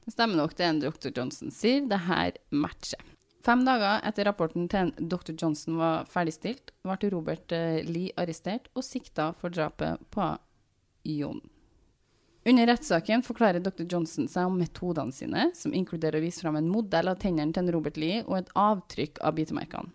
det 0.00 0.14
stemmer 0.14 0.40
nok 0.40 0.56
det 0.56 0.64
en 0.64 0.80
dr. 0.80 1.12
Johnson 1.12 1.52
sier, 1.52 1.84
det 1.84 2.00
her 2.08 2.38
matcher. 2.48 3.02
Fem 3.44 3.62
dager 3.64 4.02
etter 4.06 4.26
rapporten 4.26 4.66
til 4.70 4.88
en 4.88 5.08
dr. 5.10 5.32
Johnson 5.32 5.78
var 5.78 6.08
ferdigstilt, 6.10 6.72
ble 6.84 7.10
Robert 7.12 7.54
eh, 7.54 7.84
Lee 7.86 8.14
arrestert 8.18 8.66
og 8.74 8.84
sikta 8.84 9.30
for 9.38 9.54
drapet 9.54 10.02
på 10.14 10.32
Jon. 11.08 11.40
Under 12.48 12.66
rettssaken 12.70 13.22
forklarer 13.22 13.62
dr. 13.62 13.84
Johnson 13.84 14.28
seg 14.30 14.48
om 14.48 14.58
metodene 14.58 15.12
sine, 15.12 15.50
som 15.54 15.74
inkluderer 15.76 16.18
å 16.18 16.24
vise 16.24 16.42
fram 16.42 16.56
en 16.58 16.70
modell 16.70 17.10
av 17.10 17.18
tennene 17.22 17.52
til 17.52 17.66
en 17.66 17.74
Robert 17.74 17.98
Lee 18.00 18.22
og 18.24 18.38
et 18.40 18.52
avtrykk 18.58 19.20
av 19.20 19.36
bitemerkene. 19.38 19.94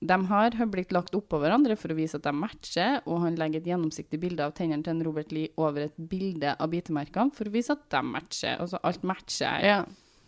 De 0.00 0.16
har 0.30 0.54
blitt 0.72 0.94
lagt 0.96 1.12
oppå 1.12 1.36
hverandre 1.42 1.74
for 1.76 1.92
å 1.92 1.96
vise 1.98 2.16
at 2.16 2.24
de 2.24 2.32
matcher, 2.32 3.02
og 3.04 3.20
han 3.20 3.34
legger 3.36 3.60
et 3.60 3.66
gjennomsiktig 3.68 4.20
bilde 4.22 4.46
av 4.46 4.54
tennene 4.56 4.86
til 4.86 4.94
en 4.94 5.02
Robert 5.04 5.34
Lee 5.34 5.52
over 5.60 5.90
et 5.90 5.98
bilde 6.08 6.54
av 6.56 6.70
bitemerkene 6.72 7.36
for 7.36 7.50
å 7.50 7.52
vise 7.52 7.74
at 7.76 7.84
de 7.92 8.00
matcher. 8.08 8.56
Altså 8.56 8.80
alt 8.80 9.04
matcher. 9.04 9.60
Ja. 9.66 9.82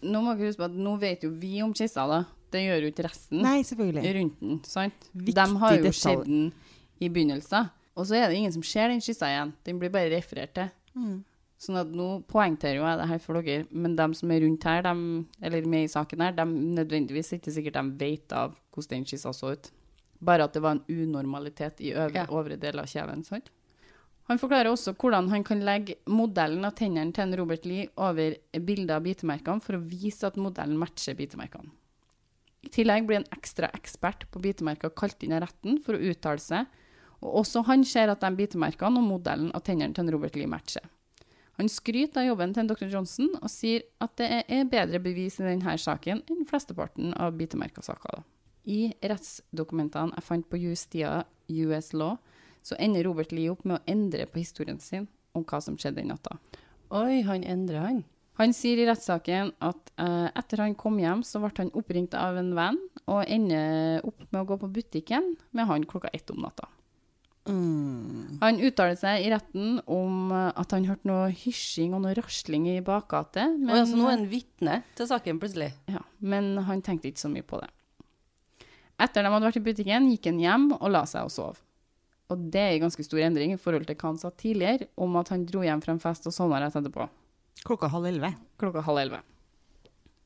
Nå 0.04 0.20
må 0.20 0.34
dere 0.34 0.50
huske 0.50 0.60
på 0.60 0.68
at 0.68 0.76
nå 0.76 0.98
vet 1.00 1.24
jo 1.24 1.30
vi 1.32 1.54
om 1.64 1.72
kista, 1.78 2.04
da. 2.10 2.20
Det 2.52 2.60
gjør 2.66 2.82
jo 2.86 2.90
ikke 2.92 3.04
resten 3.08 3.42
Nei, 3.42 3.62
selvfølgelig. 3.64 4.14
rundt 4.18 4.40
den, 4.40 4.58
sant? 4.68 5.08
Viktig 5.16 5.34
de 5.38 5.58
har 5.62 5.76
jo 5.76 5.82
detalj. 5.82 6.00
sett 6.02 6.24
den 6.28 6.52
i 7.00 7.08
begynnelsen. 7.08 7.70
Og 7.96 8.06
så 8.08 8.16
er 8.16 8.28
det 8.30 8.36
ingen 8.38 8.52
som 8.54 8.62
ser 8.64 8.88
den 8.92 9.00
skissa 9.04 9.26
igjen. 9.28 9.52
Den 9.64 9.78
blir 9.80 9.90
bare 9.92 10.10
referert 10.12 10.54
til. 10.56 10.70
Mm. 10.96 11.22
Sånn 11.62 11.76
at 11.78 11.90
nå 11.94 12.06
poengterer 12.26 12.80
jo 12.80 12.86
jeg 12.88 12.98
det 12.98 13.08
her 13.08 13.18
for 13.22 13.38
dere, 13.40 13.66
men 13.70 13.94
de 13.96 14.06
som 14.18 14.30
er 14.34 14.40
rundt 14.42 14.64
her, 14.66 14.82
dem, 14.82 15.02
eller 15.40 15.66
med 15.70 15.84
i 15.84 15.90
saken 15.92 16.20
her, 16.24 16.32
de 16.32 16.44
nødvendigvis 16.48 17.32
ikke 17.38 17.52
sikkert 17.54 17.76
de 17.78 17.84
vet 18.00 18.32
av 18.34 18.56
hvordan 18.74 18.98
den 19.02 19.06
skissa 19.06 19.30
så 19.36 19.52
ut. 19.54 19.70
Bare 20.22 20.44
at 20.44 20.52
det 20.54 20.62
var 20.62 20.72
en 20.78 20.84
unormalitet 20.88 21.80
i 21.80 21.92
øvre, 21.94 22.14
Ja. 22.14 22.26
øvre 22.26 22.58
del 22.58 22.78
av 22.78 22.86
kjeven. 22.86 23.24
sant? 23.24 23.50
Han 24.28 24.38
forklarer 24.38 24.70
også 24.70 24.94
hvordan 24.96 25.28
han 25.30 25.42
kan 25.44 25.60
legge 25.60 25.96
modellen 26.06 26.64
av 26.64 26.74
tennene 26.74 27.12
til 27.12 27.22
en 27.24 27.36
Robert 27.36 27.64
Lee 27.66 27.88
over 27.96 28.36
bilder 28.54 28.96
av 28.96 29.02
bitemerkene 29.02 29.60
for 29.62 29.74
å 29.74 29.82
vise 29.82 30.24
at 30.24 30.36
modellen 30.36 30.78
matcher 30.78 31.14
bitemerkene. 31.14 31.70
I 32.62 32.70
tillegg 32.70 33.06
blir 33.08 33.20
en 33.20 33.28
ekstra 33.34 33.70
ekspert 33.74 34.28
på 34.30 34.42
bitemerker 34.42 34.94
kalt 34.94 35.22
inn 35.26 35.34
av 35.34 35.42
retten 35.44 35.80
for 35.82 35.98
å 35.98 36.10
uttale 36.12 36.42
seg, 36.42 36.66
og 37.22 37.42
også 37.42 37.62
han 37.68 37.84
ser 37.86 38.10
at 38.10 38.22
de 38.22 38.30
bitemerkene 38.38 38.98
og 38.98 39.06
modellen 39.06 39.52
av 39.54 39.64
tennene 39.66 39.94
til 39.94 40.10
Robert 40.14 40.38
Lee 40.38 40.50
matcher. 40.50 40.84
Han 41.60 41.68
skryter 41.68 42.22
av 42.22 42.30
jobben 42.30 42.54
til 42.56 42.68
dr. 42.70 42.86
Johnson 42.90 43.34
og 43.38 43.50
sier 43.52 43.84
at 44.02 44.14
det 44.18 44.28
er 44.48 44.70
bedre 44.70 45.02
bevis 45.02 45.36
i 45.38 45.44
denne 45.46 45.76
saken 45.78 46.22
enn 46.32 46.46
flesteparten 46.48 47.12
av 47.14 47.36
bitemerkesaker. 47.38 48.22
I 48.64 48.94
rettsdokumentene 49.02 50.16
jeg 50.16 50.26
fant 50.26 50.48
på 50.48 50.60
Justia 50.62 51.24
US 51.50 51.92
Law, 51.92 52.16
så 52.62 52.78
ender 52.78 53.04
Robert 53.04 53.34
Lee 53.34 53.50
opp 53.50 53.66
med 53.66 53.80
å 53.80 53.90
endre 53.90 54.26
på 54.30 54.40
historien 54.40 54.78
sin 54.80 55.08
om 55.34 55.44
hva 55.44 55.60
som 55.60 55.76
skjedde 55.76 56.00
den 56.00 56.12
natta. 56.14 56.38
Oi, 56.94 57.22
han 57.26 57.44
endrer 57.44 57.82
han. 57.82 58.02
Han 58.40 58.54
sier 58.56 58.80
i 58.80 58.86
rettssaken 58.88 59.52
at 59.62 59.90
eh, 60.00 60.28
etter 60.40 60.62
han 60.64 60.76
kom 60.78 60.96
hjem, 61.00 61.24
så 61.26 61.42
ble 61.42 61.52
han 61.58 61.72
oppringt 61.76 62.14
av 62.16 62.38
en 62.40 62.54
venn, 62.56 62.78
og 63.04 63.26
ender 63.28 64.00
opp 64.08 64.22
med 64.30 64.40
å 64.40 64.46
gå 64.48 64.60
på 64.62 64.70
butikken 64.78 65.34
med 65.52 65.68
han 65.68 65.84
klokka 65.88 66.12
ett 66.16 66.32
om 66.32 66.40
natta. 66.44 66.70
Mm. 67.42 68.38
Han 68.38 68.60
uttaler 68.62 68.94
seg 68.94 69.24
i 69.24 69.30
retten 69.32 69.80
om 69.90 70.30
eh, 70.30 70.48
at 70.62 70.72
han 70.76 70.86
hørte 70.86 71.10
noe 71.10 71.28
hysjing 71.34 71.96
og 71.96 72.04
noe 72.04 72.14
rasling 72.16 72.68
i 72.70 72.78
bakgate. 72.86 73.48
Men, 73.58 73.82
altså, 73.82 73.98
nå 73.98 74.06
er 74.06 74.14
han 74.14 74.28
vitne 74.30 74.78
til 74.98 75.10
saken 75.10 75.42
plutselig. 75.42 75.72
ja, 75.90 76.04
men 76.22 76.54
han 76.68 76.84
tenkte 76.86 77.10
ikke 77.10 77.24
så 77.24 77.32
mye 77.32 77.46
på 77.46 77.60
det. 77.62 77.68
Etter 79.02 79.24
de 79.24 79.32
hadde 79.34 79.48
vært 79.48 79.58
i 79.58 79.66
butikken, 79.66 80.08
gikk 80.12 80.30
han 80.30 80.40
hjem 80.40 80.68
og 80.78 80.88
la 80.94 81.02
seg 81.10 81.26
og 81.26 81.34
sov. 81.34 81.60
Og 82.30 82.44
det 82.52 82.60
er 82.62 82.76
en 82.76 82.86
ganske 82.86 83.04
stor 83.04 83.20
endring 83.26 83.52
i 83.52 83.60
forhold 83.60 83.88
til 83.88 83.98
hva 83.98 84.12
han 84.12 84.20
sa 84.20 84.30
tidligere, 84.30 84.88
om 84.96 85.18
at 85.20 85.32
han 85.34 85.44
dro 85.48 85.64
hjem 85.66 85.82
fra 85.84 85.96
en 85.96 86.00
fest 86.00 86.28
og 86.30 86.36
sovna 86.36 86.62
rett 86.62 86.78
etterpå. 86.78 87.08
Klokka 87.62 87.90
halv 87.92 88.08
elleve. 88.08 88.32
Klokka 88.58 88.82
halv 88.86 89.02
elleve. 89.04 89.22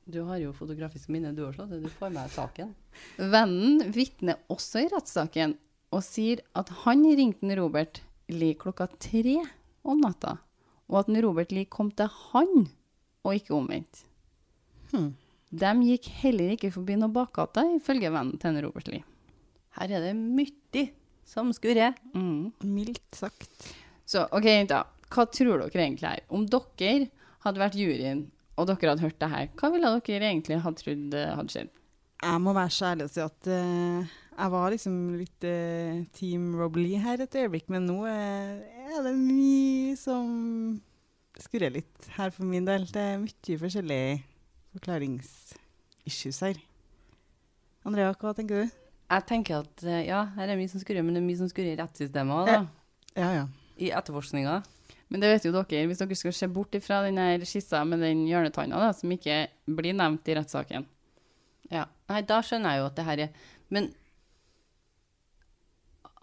Du 0.07 0.21
har 0.29 0.39
jo 0.39 0.53
fotografisk 0.55 1.11
minne, 1.11 1.33
du 1.35 1.43
også. 1.49 1.67
så 1.67 1.81
Du 1.83 1.89
får 1.91 2.13
med 2.15 2.31
saken. 2.31 2.75
Vennen 3.19 3.91
vitner 3.93 4.39
også 4.49 4.85
i 4.85 4.91
rettssaken 4.93 5.57
og 5.95 6.03
sier 6.07 6.43
at 6.55 6.71
han 6.85 7.03
ringte 7.19 7.57
Robert 7.59 8.01
Lie 8.31 8.55
klokka 8.59 8.87
tre 9.03 9.41
om 9.87 10.01
natta, 10.03 10.37
og 10.91 11.01
at 11.03 11.11
Robert 11.23 11.53
Lie 11.55 11.67
kom 11.71 11.91
til 11.95 12.11
han, 12.11 12.69
og 13.27 13.35
ikke 13.35 13.55
omvendt. 13.55 14.05
Hmm. 14.93 15.15
De 15.51 15.73
gikk 15.87 16.09
heller 16.23 16.55
ikke 16.55 16.73
forbi 16.75 16.97
noen 16.99 17.15
bakgate, 17.15 17.63
ifølge 17.79 18.11
vennen 18.11 18.39
til 18.43 18.59
Robert 18.63 18.91
Lie. 18.91 19.05
Her 19.79 19.93
er 19.99 20.07
det 20.09 20.15
mye 20.17 20.87
som 21.27 21.51
skurrer. 21.55 21.95
Mm. 22.15 22.53
Mildt 22.63 23.19
sagt. 23.19 23.73
Så 24.07 24.25
OK, 24.31 24.47
jenter. 24.47 24.87
Hva 25.11 25.27
tror 25.31 25.63
dere 25.63 25.83
egentlig 25.85 26.09
her? 26.09 26.23
Om 26.35 26.47
dere 26.51 27.09
hadde 27.47 27.63
vært 27.63 27.79
juryen, 27.79 28.27
og 28.57 28.69
dere 28.71 28.93
hadde 28.93 29.05
hørt 29.05 29.19
det 29.21 29.33
her, 29.33 29.51
hva 29.59 29.73
ville 29.73 29.91
dere 30.07 30.31
egentlig 30.31 30.61
ha 30.65 30.73
trodd 30.77 31.17
eh, 31.17 31.35
hadde 31.39 31.55
skjedd? 31.55 31.75
Jeg 32.17 32.41
må 32.41 32.55
være 32.57 32.73
så 32.73 32.93
ærlig 32.93 33.07
og 33.07 33.13
si 33.13 33.21
at 33.21 33.49
uh, 33.53 34.15
jeg 34.37 34.53
var 34.55 34.71
liksom 34.73 34.95
litt 35.19 35.47
uh, 35.47 35.99
Team 36.17 36.55
Rob 36.57 36.79
Lee 36.81 37.01
her 37.01 37.21
et 37.21 37.37
øyeblikk, 37.37 37.69
men 37.73 37.85
nå 37.89 37.99
uh, 38.07 38.55
er 38.57 39.05
det 39.05 39.13
mye 39.19 39.93
som 40.01 40.31
skurrer 41.37 41.75
litt 41.75 42.09
her 42.17 42.33
for 42.33 42.49
min 42.49 42.65
del. 42.65 42.87
Det 42.89 43.03
er 43.03 43.21
mye 43.21 43.59
forskjellige 43.61 44.17
forklaringsissues 44.79 46.41
her. 46.47 46.63
Andrea, 47.87 48.15
hva 48.17 48.33
tenker 48.37 48.65
du? 48.65 48.81
Jeg 49.07 49.27
tenker 49.29 49.61
at 49.61 49.85
ja, 50.03 50.25
her 50.35 50.51
er 50.51 50.59
mye 50.59 50.73
som 50.73 50.81
skurrer, 50.83 51.05
men 51.05 51.15
det 51.15 51.21
er 51.21 51.29
mye 51.29 51.39
som 51.39 51.53
skurrer 51.53 51.77
i 51.77 51.79
rettssystemet 51.79 52.41
òg, 52.41 52.49
da. 52.49 52.87
Ja, 53.17 53.29
ja. 53.43 53.45
I 53.77 53.93
etterforskninga. 53.95 54.63
Men 55.09 55.23
det 55.23 55.29
vet 55.31 55.45
jo 55.47 55.53
dere, 55.55 55.85
hvis 55.87 56.01
dere 56.03 56.19
skal 56.19 56.35
se 56.35 56.49
bort 56.51 56.75
ifra 56.75 57.03
den 57.07 57.21
skissa 57.47 57.85
med 57.87 58.03
den 58.03 58.25
hjørnetanna, 58.27 58.81
da, 58.83 58.91
som 58.97 59.13
ikke 59.15 59.45
blir 59.79 59.95
nevnt 59.95 60.27
i 60.27 60.35
rettssaken. 60.35 60.87
Ja. 61.71 61.85
Nei, 62.11 62.23
da 62.27 62.41
skjønner 62.43 62.75
jeg 62.75 62.83
jo 62.83 62.89
at 62.91 62.99
det 62.99 63.05
her 63.07 63.23
er 63.27 63.31
Men 63.75 63.89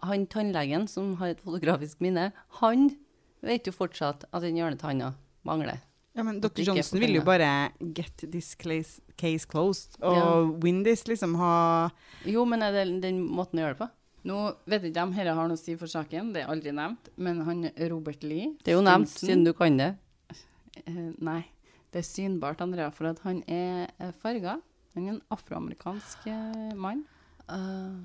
han 0.04 0.26
tannlegen 0.28 0.86
som 0.88 1.14
har 1.20 1.32
et 1.32 1.40
fotografisk 1.44 2.00
minne, 2.04 2.30
han 2.60 2.90
vet 3.44 3.68
jo 3.68 3.72
fortsatt 3.72 4.26
at 4.30 4.44
den 4.44 4.56
hjørnetanna 4.60 5.14
mangler. 5.48 5.80
Ja, 6.14 6.22
men 6.22 6.38
Dr. 6.40 6.62
Johnson 6.62 7.00
vil 7.02 7.16
jo 7.16 7.24
bare 7.26 7.72
get 7.80 8.22
this 8.30 8.52
case, 8.54 9.00
case 9.18 9.48
closed, 9.50 9.96
og 10.00 10.14
Ja. 10.16 10.42
win 10.62 10.84
this, 10.84 11.04
liksom 11.08 11.34
ha 11.36 11.90
Jo, 12.24 12.44
men 12.44 12.62
er 12.62 12.72
det 12.72 13.02
den 13.02 13.20
måten 13.28 13.58
å 13.58 13.64
gjøre 13.64 13.74
det 13.74 13.78
på? 13.78 13.90
Nå 14.24 14.38
vet 14.70 14.86
ikke 14.88 15.02
om 15.04 15.12
dette 15.12 15.34
har 15.36 15.48
noe 15.50 15.58
å 15.58 15.60
si 15.60 15.74
for 15.76 15.90
saken, 15.90 16.32
det 16.32 16.44
er 16.44 16.52
aldri 16.52 16.72
nevnt, 16.72 17.10
men 17.20 17.42
han 17.44 17.66
Robert 17.92 18.22
Lee 18.24 18.54
Det 18.64 18.72
er 18.72 18.78
jo 18.78 18.84
nevnt, 18.86 19.10
Stinsen, 19.12 19.28
siden 19.28 19.44
du 19.44 19.52
kan 19.56 19.76
det. 19.76 19.90
eh, 20.86 21.10
Nei, 21.20 21.42
det 21.92 22.00
er 22.00 22.06
synbart, 22.08 22.62
Andrea, 22.64 22.88
for 22.94 23.10
at 23.12 23.20
han 23.26 23.42
er 23.44 23.90
eh, 24.00 24.14
farga. 24.22 24.56
Han 24.94 25.08
er 25.08 25.16
en 25.16 25.22
afroamerikansk 25.34 26.24
eh, 26.30 26.72
mann. 26.78 27.04
Uh, 27.44 28.00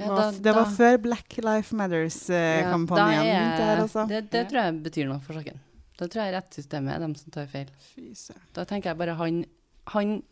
var, 0.00 0.32
Det 0.32 0.54
var 0.56 0.70
før 0.72 0.96
Black 1.04 1.36
Life 1.44 1.76
Matters-kampanjen 1.76 3.26
Eh, 3.26 3.60
ja, 3.60 3.74
altså. 3.76 4.06
Det, 4.08 4.24
det 4.32 4.46
tror 4.48 4.62
jeg 4.64 4.82
betyr 4.86 5.10
noe 5.10 5.20
for 5.20 5.36
saken. 5.36 5.60
Da 6.00 6.08
tror 6.08 6.24
jeg 6.24 6.34
rettssystemet 6.38 6.94
er 6.94 7.02
dem 7.04 7.14
som 7.18 7.34
tar 7.34 7.50
feil. 7.52 7.68
Fyse. 7.92 8.34
Da 8.56 8.64
tenker 8.64 8.90
jeg 8.92 8.98
bare 9.02 9.18
han 9.20 9.44
Han 9.92 10.22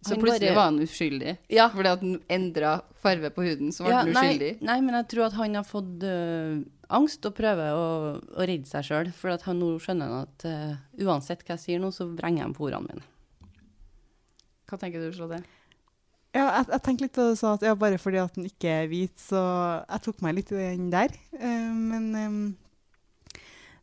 Så 0.00 0.14
han 0.14 0.22
plutselig 0.22 0.48
bare- 0.48 0.56
var 0.56 0.68
han 0.70 0.80
uskyldig. 0.80 1.36
Ja. 1.52 1.68
Fordi 1.74 1.88
at 1.92 2.00
han 2.00 2.20
endra 2.28 2.74
farve 3.02 3.30
på 3.36 3.44
huden, 3.44 3.72
så 3.72 3.84
ble 3.84 3.92
ja, 3.92 4.02
han 4.02 4.12
uskyldig. 4.14 4.52
nei, 4.64 4.80
men 4.80 4.94
jeg 4.96 5.08
tror 5.12 5.26
at 5.26 5.36
han 5.36 5.54
har 5.58 5.66
fått 5.68 6.04
uh, 6.08 6.62
angst 6.88 7.26
og 7.28 7.34
prøver 7.36 7.76
å, 7.76 7.86
å 8.40 8.46
redde 8.48 8.68
seg 8.70 8.86
sjøl. 8.88 9.12
For 9.12 9.34
at 9.34 9.44
han 9.48 9.60
nå 9.60 9.74
skjønner 9.82 10.08
han 10.08 10.24
at 10.28 10.46
uh, 10.48 11.04
uansett 11.04 11.44
hva 11.44 11.58
jeg 11.58 11.64
sier 11.66 11.82
nå, 11.82 11.92
så 11.92 12.08
vrenger 12.08 12.46
jeg 12.46 12.56
på 12.56 12.68
ordene 12.70 12.88
mine. 12.88 13.06
Hva 14.70 14.78
tenker 14.80 15.02
du, 15.02 15.10
Slåde? 15.12 15.42
Ja, 16.30 16.46
jeg, 16.60 16.66
jeg 16.70 16.82
tenkte 16.86 17.04
litt 17.08 17.16
sånn 17.18 17.36
sa, 17.36 17.52
at 17.58 17.64
ja, 17.66 17.74
bare 17.74 17.98
fordi 17.98 18.20
at 18.22 18.36
han 18.38 18.46
ikke 18.46 18.70
er 18.70 18.88
hvit, 18.88 19.16
så 19.18 19.40
jeg 19.82 20.04
tok 20.04 20.20
meg 20.22 20.36
litt 20.38 20.52
i 20.54 20.60
den 20.62 20.90
der. 20.92 21.16
Uh, 21.34 21.72
men 21.74 22.10
um, 22.14 22.42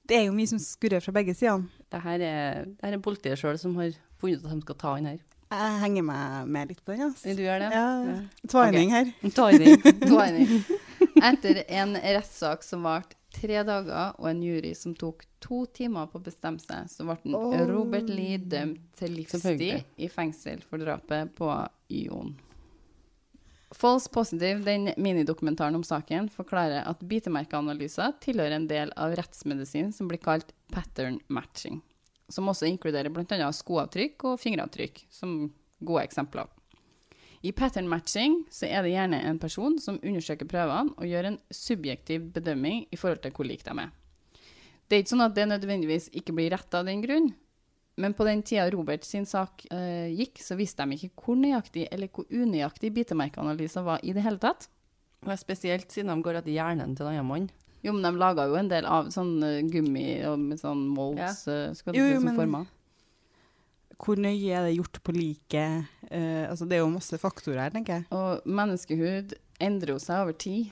det 0.08 0.22
er 0.22 0.30
jo 0.30 0.36
mye 0.38 0.50
som 0.50 0.62
skurrer 0.64 1.04
fra 1.04 1.14
begge 1.14 1.36
sider. 1.36 1.66
Det 1.92 2.00
her 2.04 2.24
er, 2.24 2.70
det 2.72 2.88
her 2.88 2.96
er 2.96 3.04
politiet 3.04 3.40
sjøl 3.40 3.60
som 3.60 3.76
har 3.82 3.92
funnet 4.18 4.40
ut 4.40 4.48
at 4.48 4.56
de 4.56 4.64
skal 4.64 4.80
ta 4.80 4.94
han 4.96 5.10
her. 5.12 5.20
Jeg 5.48 5.76
henger 5.82 6.04
meg 6.04 6.50
med 6.52 6.72
litt 6.74 6.82
på 6.84 6.92
den. 6.96 7.06
Altså. 7.08 7.36
du 7.38 7.44
gjør 7.46 7.62
det? 7.64 7.70
Ja, 7.72 8.18
Twining 8.52 8.92
her. 8.92 9.14
Ta 9.36 9.48
han 9.52 9.64
inn. 9.64 10.02
Twining. 10.02 10.58
Etter 11.30 11.62
en 11.68 11.96
rettssak 11.96 12.66
som 12.68 12.84
varte 12.88 13.16
tre 13.38 13.62
dager, 13.64 14.16
og 14.18 14.28
en 14.32 14.42
jury 14.44 14.74
som 14.76 14.96
tok 14.98 15.24
to 15.44 15.64
timer 15.76 16.10
på 16.12 16.20
å 16.20 16.26
bestemme 16.26 16.60
seg, 16.64 16.90
så 16.92 17.06
ble 17.08 17.38
oh. 17.38 17.54
Robert 17.70 18.10
Lee 18.10 18.40
dømt 18.42 18.82
til 18.98 19.14
livstid 19.20 19.86
i 19.96 20.10
fengsel 20.12 20.64
for 20.66 20.82
drapet 20.82 21.36
på 21.38 21.52
Ion. 21.94 22.36
False 23.76 24.10
Positive, 24.10 24.64
den 24.64 24.94
minidokumentaren 24.98 25.76
om 25.76 25.84
saken, 25.84 26.30
forklarer 26.32 26.86
at 26.88 27.04
bitemerkeanalyser 27.04 28.16
tilhører 28.24 28.56
en 28.56 28.68
del 28.70 28.94
av 28.96 29.16
rettsmedisin 29.20 29.92
som 29.94 30.08
blir 30.08 30.22
kalt 30.24 30.54
pattern 30.72 31.20
matching, 31.28 31.82
som 32.30 32.50
også 32.52 32.68
inkluderer 32.68 33.12
bl.a. 33.14 33.50
skoavtrykk 33.56 34.28
og 34.32 34.40
fingeravtrykk, 34.42 35.06
som 35.14 35.40
gode 35.80 36.04
eksempler. 36.08 36.50
I 37.46 37.54
pattern 37.56 37.88
matching 37.88 38.42
så 38.52 38.66
er 38.66 38.84
det 38.84 38.96
gjerne 38.96 39.20
en 39.30 39.40
person 39.40 39.78
som 39.80 40.00
undersøker 40.02 40.50
prøvene 40.50 40.96
og 40.98 41.08
gjør 41.08 41.30
en 41.30 41.42
subjektiv 41.54 42.32
bedømming 42.34 42.88
i 42.92 42.98
forhold 42.98 43.22
til 43.24 43.36
hvor 43.36 43.48
like 43.48 43.64
de 43.68 43.86
er. 43.86 43.92
Det 44.88 44.96
er 44.96 45.04
ikke 45.04 45.14
sånn 45.14 45.28
at 45.28 45.36
det 45.36 45.46
nødvendigvis 45.52 46.10
ikke 46.16 46.34
blir 46.36 46.52
rett 46.56 46.74
av 46.76 46.88
den 46.88 47.04
grunn, 47.04 47.30
men 47.98 48.14
på 48.14 48.26
den 48.28 48.44
tida 48.46 48.68
Robert 48.72 49.06
sin 49.06 49.26
sak 49.26 49.66
eh, 49.74 50.14
gikk, 50.14 50.42
så 50.46 50.58
visste 50.58 50.86
de 50.86 50.98
ikke 50.98 51.26
hvor 51.26 51.38
nøyaktig 51.40 51.88
eller 51.92 52.12
hvor 52.14 52.28
unøyaktig 52.30 52.92
bitemerkeanalysen 52.94 53.86
var 53.88 54.04
i 54.06 54.14
det 54.14 54.26
hele 54.26 54.42
tatt. 54.42 54.68
Og 55.26 55.34
spesielt 55.42 55.90
siden 55.92 56.14
de 56.14 56.26
går 56.26 56.40
etter 56.40 56.54
hjernen 56.54 56.94
til 56.94 57.08
den 57.08 57.18
annen 57.18 57.30
mann. 57.32 57.48
Jo, 57.86 57.94
men 57.94 58.02
de 58.04 58.12
laga 58.18 58.48
jo 58.50 58.56
en 58.60 58.68
del 58.72 58.86
av 58.90 59.12
sånn 59.14 59.36
eh, 59.46 59.62
gummi 59.70 60.08
og 60.28 60.40
med 60.42 60.60
sånn 60.60 60.82
molds 60.90 61.44
ja. 61.48 61.74
skal 61.78 61.94
du 61.94 62.00
Jo, 62.00 62.08
si, 62.10 62.16
som 62.18 62.26
men- 62.32 62.40
former. 62.42 62.66
Hvor 63.98 64.20
nøye 64.22 64.54
er 64.54 64.68
det 64.68 64.76
gjort 64.78 65.00
på 65.02 65.14
liket? 65.16 65.88
Uh, 66.12 66.46
altså, 66.52 66.68
det 66.70 66.78
er 66.78 66.84
jo 66.84 66.90
masse 66.94 67.18
faktorer 67.18 67.64
her, 67.64 67.72
tenker 67.74 67.96
jeg. 67.96 68.06
Og 68.14 68.44
menneskehud 68.46 69.34
endrer 69.66 69.96
jo 69.96 70.02
seg 70.04 70.22
over 70.22 70.36
tid. 70.38 70.68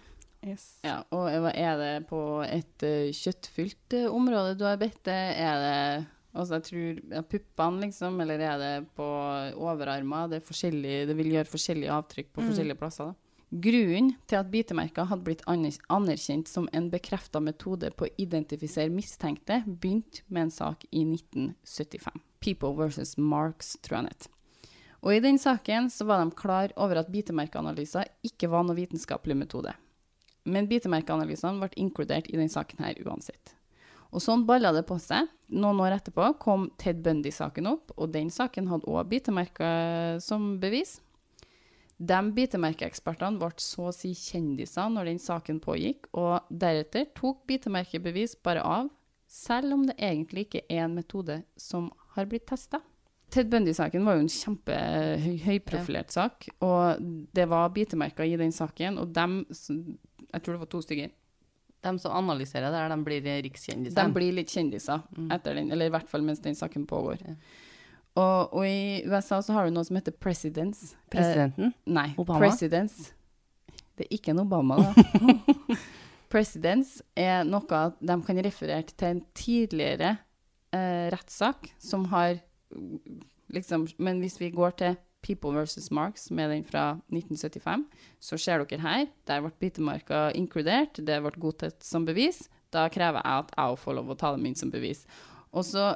Yes. 0.45 0.65
Ja, 0.85 1.00
og 1.09 1.25
er 1.31 1.79
det 1.81 1.93
på 2.12 2.19
et 2.45 2.85
uh, 2.85 3.09
kjøttfylt 3.17 3.95
uh, 3.97 4.12
område 4.13 4.53
du 4.59 4.62
har 4.67 4.77
bedt 4.77 5.01
det? 5.09 5.17
Er 5.41 5.57
det 5.63 5.79
altså 6.35 6.59
jeg 6.59 6.65
tror, 6.67 7.01
ja, 7.15 7.24
puppene, 7.25 7.81
liksom, 7.88 8.21
eller 8.21 8.43
er 8.45 8.62
det 8.62 8.71
på 8.93 9.05
overarmer? 9.57 10.29
Det, 10.29 10.43
er 10.45 11.05
det 11.09 11.15
vil 11.17 11.31
gjøre 11.33 11.50
forskjellige 11.50 11.95
avtrykk 11.97 12.29
på 12.35 12.43
Mm. 12.43 12.50
forskjellige 12.51 12.77
plasser. 12.77 13.09
Da. 13.09 13.25
Grunnen 13.55 14.15
til 14.27 14.39
at 14.41 14.50
bitemerker 14.51 15.07
hadde 15.07 15.24
blitt 15.24 15.43
anerkjent 15.47 16.50
som 16.51 16.65
en 16.75 16.89
bekrefta 16.91 17.39
metode 17.39 17.88
på 17.95 18.07
å 18.07 18.13
identifisere 18.19 18.91
mistenkte, 18.91 19.62
begynte 19.65 20.25
med 20.27 20.47
en 20.47 20.51
sak 20.51 20.83
i 20.91 21.05
1975. 21.07 22.19
People 22.43 22.74
versus 22.75 23.13
Marks, 23.15 23.77
tror 23.85 24.01
jeg 24.01 24.09
den. 24.09 24.31
Og 25.05 25.13
i 25.13 25.21
den 25.24 25.38
saken 25.39 25.88
så 25.93 26.07
var 26.09 26.24
de 26.24 26.35
klar 26.35 26.74
over 26.81 27.00
at 27.00 27.12
bitemerkeanalyser 27.13 28.09
ikke 28.25 28.50
var 28.51 28.65
noe 28.65 28.75
vitenskapelig 28.75 29.38
metode. 29.38 29.75
Men 30.50 30.67
bitemerkeanalysene 30.67 31.62
ble 31.62 31.79
inkludert 31.79 32.27
i 32.27 32.35
denne 32.35 32.51
saken 32.51 32.83
her 32.83 33.00
uansett. 33.05 33.53
Og 34.12 34.24
sånn 34.24 34.43
balla 34.47 34.74
det 34.75 34.83
på 34.89 34.97
seg. 35.01 35.29
Noen 35.53 35.79
år 35.85 36.00
etterpå 36.00 36.33
kom 36.41 36.67
Ted 36.81 37.00
Bundy-saken 37.05 37.69
opp, 37.69 37.95
og 37.95 38.12
den 38.12 38.33
saken 38.33 38.67
hadde 38.71 38.89
òg 38.89 39.07
bitemerker 39.13 40.19
som 40.24 40.55
bevis. 40.59 41.00
De 41.97 42.17
bitemerkeekspertene 42.35 43.39
ble 43.39 43.53
så 43.63 43.87
å 43.89 43.93
si 43.95 44.11
kjendiser 44.17 44.89
når 44.91 45.11
den 45.11 45.21
saken 45.21 45.61
pågikk, 45.63 46.09
og 46.17 46.49
deretter 46.49 47.07
tok 47.15 47.45
bitemerkebevis 47.47 48.35
bare 48.43 48.63
av, 48.63 48.89
selv 49.31 49.77
om 49.77 49.85
det 49.87 49.95
egentlig 49.97 50.45
ikke 50.45 50.65
er 50.67 50.83
en 50.85 50.97
metode 50.97 51.39
som 51.59 51.87
har 52.15 52.27
blitt 52.29 52.47
testa. 52.51 52.81
Ted 53.33 53.49
Bundy-saken 53.51 54.05
var 54.05 54.19
jo 54.19 54.25
en 54.25 54.31
kjempehøyprofilert 54.31 56.13
sak, 56.13 56.49
og 56.63 57.01
det 57.35 57.47
var 57.51 57.71
bitemerker 57.75 58.27
i 58.27 58.37
den 58.39 58.53
saken, 58.55 58.99
og 59.01 59.15
dem, 59.15 59.41
jeg 59.49 60.43
tror 60.43 60.55
det 60.55 60.61
var 60.65 60.71
to 60.71 60.83
stykker, 60.85 61.13
De 61.85 61.91
som 62.01 62.15
analyserer 62.17 62.71
det, 62.73 62.79
her, 62.81 62.89
de 62.89 63.03
blir 63.05 63.25
rikskjendiser. 63.45 63.95
de 63.95 64.13
blir 64.13 64.33
litt 64.33 64.49
kjendiser 64.49 65.03
etter 65.31 65.53
den, 65.53 65.71
eller 65.71 65.85
i 65.85 65.93
hvert 65.93 66.09
fall 66.09 66.23
mens 66.25 66.39
den 66.41 66.55
saken 66.57 66.87
pågår. 66.89 67.21
Og, 68.15 68.53
og 68.55 68.63
i 68.67 69.03
USA 69.10 69.41
så 69.43 69.55
har 69.55 69.67
du 69.67 69.75
noe 69.75 69.86
som 69.88 69.98
heter 70.00 70.15
presidents. 70.15 70.93
Presidenten. 71.12 71.74
Eh, 71.74 71.93
nei, 71.98 72.10
Obama? 72.22 72.39
presidents. 72.45 73.12
Det 73.95 74.07
er 74.07 74.15
ikke 74.17 74.34
en 74.34 74.43
Obama, 74.43 74.79
da. 74.79 75.77
presidents 76.34 76.98
er 77.15 77.43
noe 77.48 77.81
de 78.00 78.15
kan 78.27 78.41
referere 78.43 78.88
til 78.91 79.07
en 79.07 79.22
tidligere 79.38 80.15
eh, 80.75 81.07
rettssak 81.13 81.69
som 81.79 82.07
har 82.12 82.39
liksom 83.53 83.86
Men 84.01 84.19
hvis 84.19 84.39
vi 84.41 84.50
går 84.51 84.74
til 84.79 84.95
People 85.25 85.53
versus 85.55 85.91
Marks, 85.91 86.29
med 86.31 86.50
den 86.50 86.63
fra 86.63 87.00
1975, 87.10 87.86
så 88.19 88.38
ser 88.38 88.62
dere 88.62 88.81
her. 88.81 89.05
Der 89.25 89.41
ble 89.41 89.51
bitemarka 89.60 90.27
inkludert. 90.38 91.00
Det 91.01 91.17
ble 91.24 91.31
godtatt 91.41 91.81
som 91.86 92.05
bevis. 92.05 92.43
Da 92.74 92.86
krever 92.93 93.24
jeg 93.24 93.45
at 93.45 93.53
jeg 93.57 93.79
får 93.81 93.98
lov 93.98 94.12
å 94.13 94.17
ta 94.19 94.34
dem 94.36 94.45
inn 94.45 94.57
som 94.60 94.74
bevis. 94.74 95.05
Og 95.50 95.65
så 95.65 95.95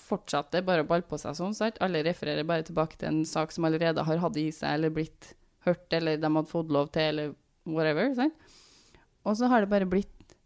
fortsatte 0.00 0.62
bare 0.66 0.84
å 0.84 0.88
balle 0.88 1.06
på 1.06 1.18
seg 1.20 1.36
sånn. 1.38 1.56
Sant? 1.56 1.80
Alle 1.84 2.02
refererer 2.06 2.46
bare 2.48 2.66
tilbake 2.66 2.98
til 3.00 3.10
en 3.10 3.20
sak 3.28 3.52
som 3.54 3.66
allerede 3.68 4.04
har 4.06 4.22
hatt 4.24 4.38
i 4.40 4.48
seg, 4.54 4.78
eller 4.78 4.94
blitt 4.94 5.34
hørt, 5.66 5.86
eller 5.92 6.20
de 6.20 6.30
hadde 6.30 6.50
fått 6.50 6.72
lov 6.72 6.90
til, 6.94 7.10
eller 7.12 7.34
whatever. 7.68 8.14
Sant? 8.16 8.56
Og 9.28 9.36
så 9.36 9.50
har 9.52 9.62
det 9.62 9.72
bare 9.72 9.88
blitt 9.88 10.36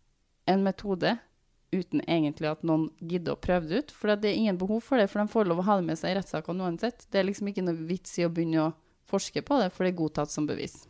en 0.50 0.64
metode 0.66 1.14
uten 1.74 2.02
egentlig 2.06 2.50
at 2.50 2.62
noen 2.66 2.88
gidder 3.02 3.34
å 3.34 3.40
prøve 3.40 3.70
det 3.70 3.82
ut. 3.82 3.94
For 3.94 4.14
det 4.14 4.30
er 4.30 4.38
ingen 4.38 4.58
behov 4.60 4.84
for 4.86 5.00
det, 5.00 5.08
for 5.10 5.22
de 5.22 5.32
får 5.32 5.50
lov 5.50 5.62
å 5.62 5.66
ha 5.68 5.78
det 5.80 5.88
med 5.88 5.98
seg 5.98 6.14
i 6.14 6.18
rettssakene 6.18 6.68
uansett. 6.68 7.06
Det 7.10 7.20
er 7.20 7.28
liksom 7.28 7.50
ikke 7.50 7.64
noe 7.66 7.86
vits 7.88 8.14
i 8.20 8.26
å 8.26 8.32
begynne 8.32 8.68
å 8.68 8.72
forske 9.10 9.42
på 9.46 9.58
det, 9.60 9.72
for 9.74 9.84
det 9.84 9.94
er 9.94 10.00
godtatt 10.00 10.32
som 10.32 10.46
bevis. 10.48 10.84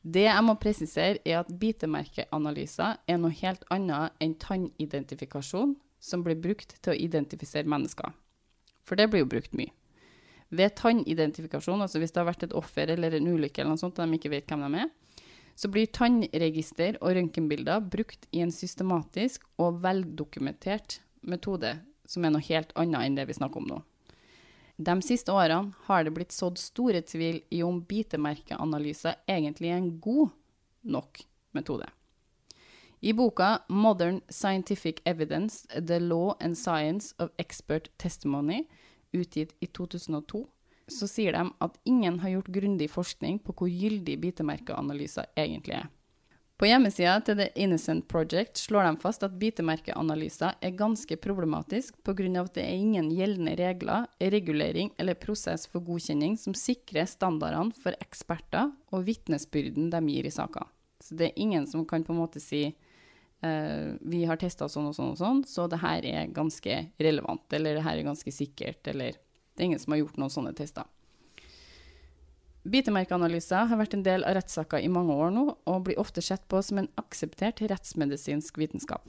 Det 0.00 0.24
jeg 0.24 0.44
må 0.46 0.54
presisere, 0.60 1.20
er 1.28 1.42
at 1.42 1.52
bitemerkeanalyser 1.60 3.02
er 3.04 3.20
noe 3.20 3.36
helt 3.42 3.66
annet 3.72 4.16
enn 4.24 4.34
tannidentifikasjon, 4.40 5.74
som 6.00 6.24
blir 6.24 6.38
brukt 6.40 6.76
til 6.80 6.94
å 6.94 6.98
identifisere 6.98 7.68
mennesker. 7.68 8.14
For 8.86 8.98
det 8.98 9.10
blir 9.12 9.24
jo 9.24 9.30
brukt 9.30 9.54
mye. 9.56 9.72
Ved 10.50 10.74
tannidentifikasjon, 10.80 11.82
altså 11.84 12.00
hvis 12.02 12.10
det 12.10 12.22
har 12.22 12.30
vært 12.32 12.48
et 12.48 12.56
offer 12.58 12.90
eller 12.90 13.14
en 13.14 13.28
ulykke 13.30 13.62
eller 13.62 13.76
noe 13.76 13.82
sånt, 13.82 14.00
og 14.00 14.08
de 14.08 14.18
ikke 14.18 14.32
vet 14.32 14.50
hvem 14.50 14.64
de 14.66 14.80
er, 14.82 14.88
så 15.54 15.68
blir 15.70 15.90
tannregister 15.94 16.96
og 16.98 17.14
røntgenbilder 17.18 17.84
brukt 17.92 18.26
i 18.34 18.40
en 18.42 18.50
systematisk 18.54 19.44
og 19.60 19.78
veldokumentert 19.84 20.98
metode, 21.20 21.76
som 22.08 22.24
er 22.24 22.34
noe 22.34 22.46
helt 22.48 22.72
annet 22.80 23.06
enn 23.06 23.18
det 23.20 23.28
vi 23.28 23.36
snakker 23.36 23.62
om 23.62 23.68
nå. 23.68 23.78
De 24.80 24.94
siste 25.04 25.30
årene 25.36 25.76
har 25.86 26.06
det 26.06 26.14
blitt 26.16 26.32
sådd 26.32 26.58
store 26.58 27.02
tvil 27.04 27.42
i 27.52 27.60
om 27.62 27.82
bitemerkeanalyser 27.84 29.20
egentlig 29.28 29.68
er 29.68 29.76
en 29.82 29.90
god 30.00 30.32
nok 30.96 31.20
metode. 31.52 31.86
I 33.02 33.12
boka 33.12 33.62
'Modern 33.68 34.20
Scientific 34.28 35.00
Evidence 35.04 35.66
The 35.86 35.98
Law 36.00 36.36
and 36.40 36.58
Science 36.58 37.14
of 37.18 37.30
Expert 37.38 37.88
Testimony', 37.98 38.66
utgitt 39.12 39.54
i 39.60 39.66
2002, 39.66 40.46
så 40.86 41.06
sier 41.08 41.32
de 41.32 41.50
at 41.60 41.78
ingen 41.84 42.18
har 42.20 42.30
gjort 42.30 42.50
grundig 42.52 42.90
forskning 42.90 43.38
på 43.38 43.54
hvor 43.56 43.70
gyldig 43.70 44.18
bitemerkeanalyser 44.20 45.30
egentlig 45.36 45.78
er. 45.78 45.88
På 46.60 46.68
hjemmesida 46.68 47.14
til 47.24 47.38
The 47.38 47.46
Innocent 47.56 48.04
Project 48.08 48.60
slår 48.60 48.84
de 48.84 49.00
fast 49.00 49.22
at 49.24 49.38
bitemerkeanalyser 49.40 50.58
er 50.60 50.76
ganske 50.76 51.16
problematisk 51.16 51.96
pga. 52.04 52.42
at 52.42 52.54
det 52.54 52.64
er 52.64 52.76
ingen 52.76 53.08
gjeldende 53.08 53.56
regler, 53.56 54.06
regulering 54.20 54.92
eller 54.98 55.14
prosess 55.14 55.66
for 55.66 55.80
godkjenning 55.80 56.36
som 56.36 56.52
sikrer 56.52 57.06
standardene 57.06 57.72
for 57.72 57.96
eksperter 57.98 58.72
og 58.92 59.06
vitnesbyrden 59.06 59.88
de 59.88 60.00
gir 60.12 60.26
i 60.26 60.30
saka. 60.30 60.66
Så 61.00 61.16
det 61.16 61.30
er 61.30 61.40
ingen 61.40 61.66
som 61.66 61.86
kan 61.86 62.04
på 62.04 62.12
en 62.12 62.20
måte 62.20 62.40
si 62.40 62.76
eh, 63.42 63.96
vi 64.00 64.24
har 64.28 64.40
testa 64.40 64.68
sånn 64.68 64.90
og 64.90 64.96
sånn 64.96 65.12
og 65.14 65.18
sånn, 65.20 65.42
så 65.48 65.66
det 65.70 65.80
her 65.82 66.06
er 66.06 66.32
ganske 66.34 66.78
relevant, 67.00 67.46
eller 67.56 67.78
det 67.78 67.84
her 67.86 67.98
er 67.98 68.08
ganske 68.08 68.32
sikkert, 68.34 68.82
eller 68.92 69.16
det 69.16 69.62
er 69.62 69.70
ingen 69.70 69.82
som 69.82 69.94
har 69.94 70.02
gjort 70.02 70.20
noen 70.20 70.32
sånne 70.32 70.54
tester. 70.56 70.88
Bitemerkeanalyser 72.70 73.70
har 73.70 73.80
vært 73.80 73.94
en 73.96 74.04
del 74.04 74.24
av 74.28 74.36
rettssaker 74.36 74.84
i 74.84 74.90
mange 74.92 75.16
år 75.16 75.32
nå, 75.32 75.46
og 75.64 75.84
blir 75.86 76.00
ofte 76.00 76.22
sett 76.24 76.44
på 76.48 76.60
som 76.62 76.82
en 76.82 76.90
akseptert 77.00 77.62
rettsmedisinsk 77.64 78.60
vitenskap. 78.60 79.08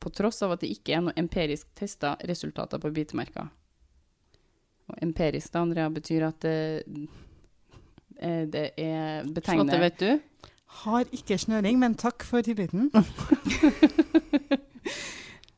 På 0.00 0.10
tross 0.10 0.40
av 0.42 0.54
at 0.54 0.64
det 0.64 0.72
ikke 0.72 0.96
er 0.96 1.04
noe 1.04 1.18
empirisk 1.20 1.68
testa 1.78 2.16
resultater 2.26 2.80
på 2.82 2.90
bitemerker. 2.94 3.52
Og 4.90 4.96
empirisk, 5.04 5.52
da, 5.52 5.62
Andrea, 5.62 5.90
betyr 5.92 6.26
at 6.26 6.40
det, 6.42 6.56
eh, 8.18 8.42
det 8.48 8.66
er 8.80 9.28
betegnet 9.28 9.78
vet 9.84 10.00
du? 10.00 10.10
Har 10.80 11.06
ikke 11.12 11.38
snøring, 11.38 11.78
men 11.78 11.94
takk 12.00 12.24
for 12.26 12.42
tilliten. 12.42 12.90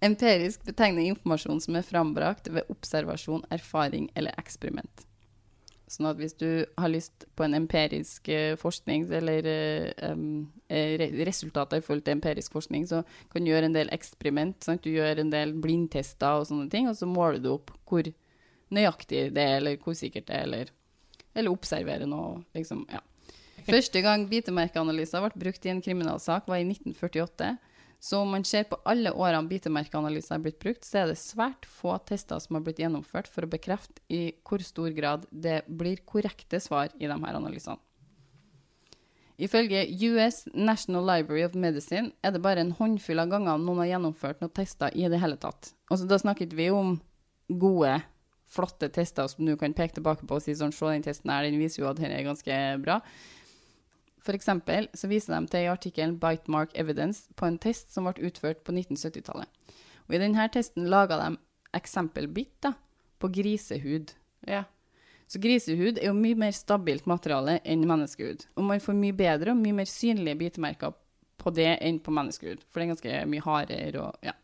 Empirisk 0.05 0.67
betegner 0.67 1.07
informasjon 1.09 1.63
som 1.65 1.79
er 1.79 1.87
frambrakt 1.87 2.51
ved 2.53 2.69
observasjon, 2.73 3.47
erfaring 3.55 4.11
eller 4.19 4.37
eksperiment. 4.41 5.07
Sånn 5.89 6.09
at 6.09 6.19
hvis 6.19 6.35
du 6.41 6.49
har 6.81 6.91
lyst 6.91 7.27
på 7.37 7.45
en 7.45 7.55
empirisk 7.57 8.29
eh, 8.33 8.57
forskning, 8.59 9.07
eller 9.13 9.47
eh, 9.49 10.13
eh, 10.73 10.95
re 11.01 11.09
resultater 11.29 11.81
i 11.81 11.85
forhold 11.85 12.07
til 12.07 12.17
empirisk 12.17 12.57
forskning, 12.57 12.87
så 12.91 13.03
kan 13.33 13.45
du 13.45 13.53
gjøre 13.53 13.71
en 13.71 13.77
del 13.77 13.93
eksperiment. 13.95 14.59
Sant? 14.65 14.85
Du 14.85 14.91
gjør 14.93 15.23
en 15.23 15.33
del 15.33 15.55
blindtester 15.61 16.41
og 16.41 16.49
sånne 16.51 16.71
ting, 16.73 16.89
og 16.91 16.99
så 16.99 17.09
måler 17.09 17.41
du 17.41 17.53
opp 17.55 17.73
hvor 17.89 18.09
nøyaktig 18.75 19.29
det 19.37 19.45
er, 19.45 19.59
eller 19.61 19.81
hvor 19.81 19.97
sikkert 19.97 20.29
det 20.29 20.39
er, 20.39 20.49
eller, 20.49 20.73
eller 21.37 21.55
observerer 21.55 22.09
noe, 22.11 22.41
liksom, 22.57 22.87
ja. 22.93 23.05
Første 23.65 24.03
gang 24.05 24.27
bitemerkeanalyser 24.29 25.25
ble 25.25 25.45
brukt 25.47 25.65
i 25.65 25.73
en 25.73 25.81
kriminalsak, 25.85 26.49
var 26.51 26.61
i 26.61 26.67
1948. 26.69 27.55
Så 28.05 28.19
om 28.21 28.35
man 28.35 28.45
ser 28.45 28.67
på 28.69 28.77
alle 28.85 29.15
årene 29.17 29.49
bitemerkeanalyser 29.49 30.37
er 30.37 30.43
blitt 30.45 30.61
brukt, 30.61 30.85
så 30.85 31.01
er 31.01 31.09
det 31.09 31.17
svært 31.17 31.65
få 31.65 31.95
tester 32.05 32.43
som 32.43 32.59
har 32.59 32.65
blitt 32.67 32.83
gjennomført 32.83 33.31
for 33.33 33.47
å 33.47 33.51
bekrefte 33.51 34.03
i 34.13 34.35
hvor 34.45 34.61
stor 34.61 34.93
grad 34.93 35.25
det 35.33 35.63
blir 35.69 36.03
korrekte 36.05 36.61
svar 36.61 36.93
i 36.99 37.09
de 37.09 37.17
her 37.17 37.39
analysene. 37.39 37.81
Ifølge 39.41 39.81
US 40.13 40.45
National 40.53 41.09
Library 41.09 41.43
of 41.43 41.57
Medicine 41.59 42.13
er 42.23 42.35
det 42.37 42.43
bare 42.45 42.63
en 42.63 42.75
håndfull 42.77 43.19
av 43.19 43.33
ganger 43.33 43.59
noen 43.59 43.81
har 43.83 43.95
gjennomført 43.95 44.45
noen 44.45 44.53
tester 44.55 44.95
i 44.95 45.09
det 45.11 45.19
hele 45.19 45.39
tatt. 45.41 45.73
Altså, 45.91 46.07
da 46.07 46.21
snakket 46.21 46.55
vi 46.55 46.69
om 46.71 46.99
gode, 47.49 47.97
flotte 48.55 48.93
tester 48.95 49.27
som 49.33 49.49
du 49.49 49.57
kan 49.59 49.75
peke 49.75 49.97
tilbake 49.97 50.29
på 50.29 50.39
og 50.39 50.45
si 50.45 50.55
sånn, 50.55 50.77
se 50.77 50.93
den 50.93 51.03
testen 51.09 51.33
her, 51.33 51.49
den 51.49 51.59
viser 51.59 51.83
jo 51.83 51.89
at 51.91 51.99
dette 51.99 52.15
er 52.15 52.29
ganske 52.29 52.61
bra. 52.85 53.01
Eksempel 54.33 54.89
så 54.97 55.09
viser 55.11 55.35
de 55.37 55.51
til 55.53 55.67
i 55.67 55.69
artikkelen 55.69 56.17
Bitemark 56.21 56.73
Evidence 56.75 57.29
på 57.37 57.45
en 57.47 57.59
test 57.61 57.93
som 57.93 58.09
ble 58.09 58.25
utført 58.25 58.63
på 58.65 58.73
1970-tallet. 58.73 59.49
Og 60.09 60.17
i 60.17 60.21
denne 60.21 60.47
testen 60.53 60.89
laga 60.89 61.19
de 61.21 61.35
eksempelbitt 61.77 62.57
da, 62.65 62.73
på 63.21 63.29
grisehud. 63.29 64.15
Ja. 64.49 64.65
Så 65.27 65.41
grisehud 65.41 65.99
er 65.99 66.09
jo 66.11 66.17
mye 66.17 66.39
mer 66.39 66.55
stabilt 66.57 67.09
materiale 67.11 67.59
enn 67.65 67.85
menneskehud. 67.89 68.47
Og 68.57 68.69
man 68.69 68.81
får 68.81 68.97
mye 68.97 69.17
bedre 69.17 69.53
og 69.53 69.61
mye 69.61 69.77
mer 69.81 69.89
synlige 69.91 70.39
bitemerker 70.41 70.95
på 71.41 71.53
det 71.53 71.75
enn 71.85 72.01
på 72.01 72.15
menneskehud. 72.15 72.65
For 72.71 72.81
det 72.81 72.87
er 72.87 72.93
ganske 72.95 73.21
mye 73.33 73.45
hardere 73.45 74.07
og 74.07 74.25
ja. 74.25 74.37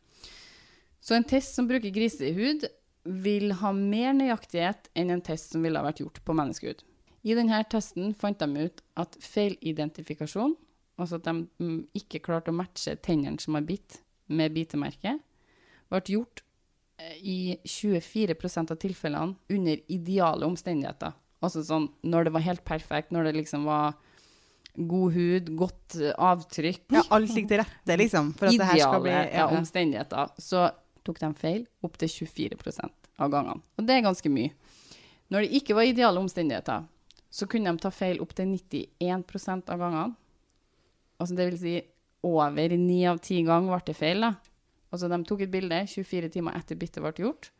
Så 1.00 1.16
en 1.16 1.24
test 1.24 1.56
som 1.56 1.68
bruker 1.68 1.92
grisehud, 1.94 2.68
vil 3.04 3.54
ha 3.56 3.70
mer 3.72 4.12
nøyaktighet 4.12 4.90
enn 4.98 5.08
en 5.14 5.22
test 5.24 5.54
som 5.54 5.62
ville 5.64 5.80
ha 5.80 5.86
vært 5.86 6.02
gjort 6.02 6.20
på 6.24 6.34
menneskehud. 6.36 6.82
I 7.26 7.36
denne 7.36 7.60
testen 7.68 8.14
fant 8.16 8.40
de 8.40 8.66
ut 8.66 8.82
at 9.00 9.16
feilidentifikasjon, 9.20 10.54
altså 11.00 11.18
at 11.20 11.26
de 11.26 11.34
mm, 11.60 11.80
ikke 12.00 12.22
klarte 12.24 12.52
å 12.52 12.56
matche 12.56 12.96
tennene 13.04 13.40
som 13.42 13.58
har 13.58 13.66
bitt, 13.68 14.00
med 14.30 14.54
bitemerket, 14.54 15.18
ble 15.90 16.00
gjort 16.06 16.44
eh, 17.02 17.16
i 17.18 17.38
24% 17.66 18.70
av 18.70 18.78
tilfellene 18.80 19.34
under 19.50 19.80
ideale 19.90 20.46
omstendigheter. 20.46 21.16
Altså 21.42 21.64
sånn 21.66 21.88
når 22.06 22.28
det 22.28 22.34
var 22.36 22.46
helt 22.46 22.62
perfekt, 22.68 23.10
når 23.12 23.28
det 23.30 23.40
liksom 23.40 23.66
var 23.66 23.96
god 24.74 25.16
hud, 25.16 25.50
godt 25.58 25.98
eh, 25.98 26.14
avtrykk. 26.14 26.86
Ja, 26.94 27.02
alt 27.16 27.34
ligger 27.34 27.56
til 27.56 27.62
rette, 27.64 27.98
liksom. 28.04 28.32
For 28.38 28.50
at 28.50 28.60
det 28.60 28.70
her 28.70 28.82
skal 28.84 29.04
bli 29.04 29.12
ideale 29.16 29.42
ja, 29.42 29.48
omstendigheter. 29.58 30.32
Så 30.40 30.68
tok 31.06 31.20
de 31.20 31.32
feil 31.40 31.66
opptil 31.86 32.12
24% 32.12 33.12
av 33.20 33.32
gangene. 33.32 33.60
Og 33.76 33.88
det 33.88 33.96
er 33.96 34.06
ganske 34.06 34.32
mye. 34.32 34.54
Når 35.30 35.46
det 35.46 35.60
ikke 35.60 35.76
var 35.78 35.88
ideale 35.88 36.22
omstendigheter, 36.22 36.86
så 37.30 37.46
kunne 37.46 37.70
de 37.70 37.78
ta 37.82 37.90
feil 37.94 38.18
opptil 38.22 38.50
91% 38.56 39.70
av 39.70 39.78
gangene. 39.78 40.14
Altså 41.20 41.36
det 41.38 41.46
vil 41.50 41.58
si 41.60 41.74
over 42.26 42.74
ni 42.76 43.02
av 43.08 43.20
ti 43.22 43.38
ganger 43.46 43.70
ble 43.76 43.86
det 43.86 43.96
feil. 43.96 44.20
da. 44.26 44.32
Altså 44.90 45.08
de 45.12 45.18
tok 45.24 45.44
et 45.46 45.52
bilde 45.52 45.78
24 45.86 46.28
timer 46.34 46.56
etter 46.58 46.76
byttet 46.80 47.02
ble 47.04 47.12
gjort, 47.22 47.50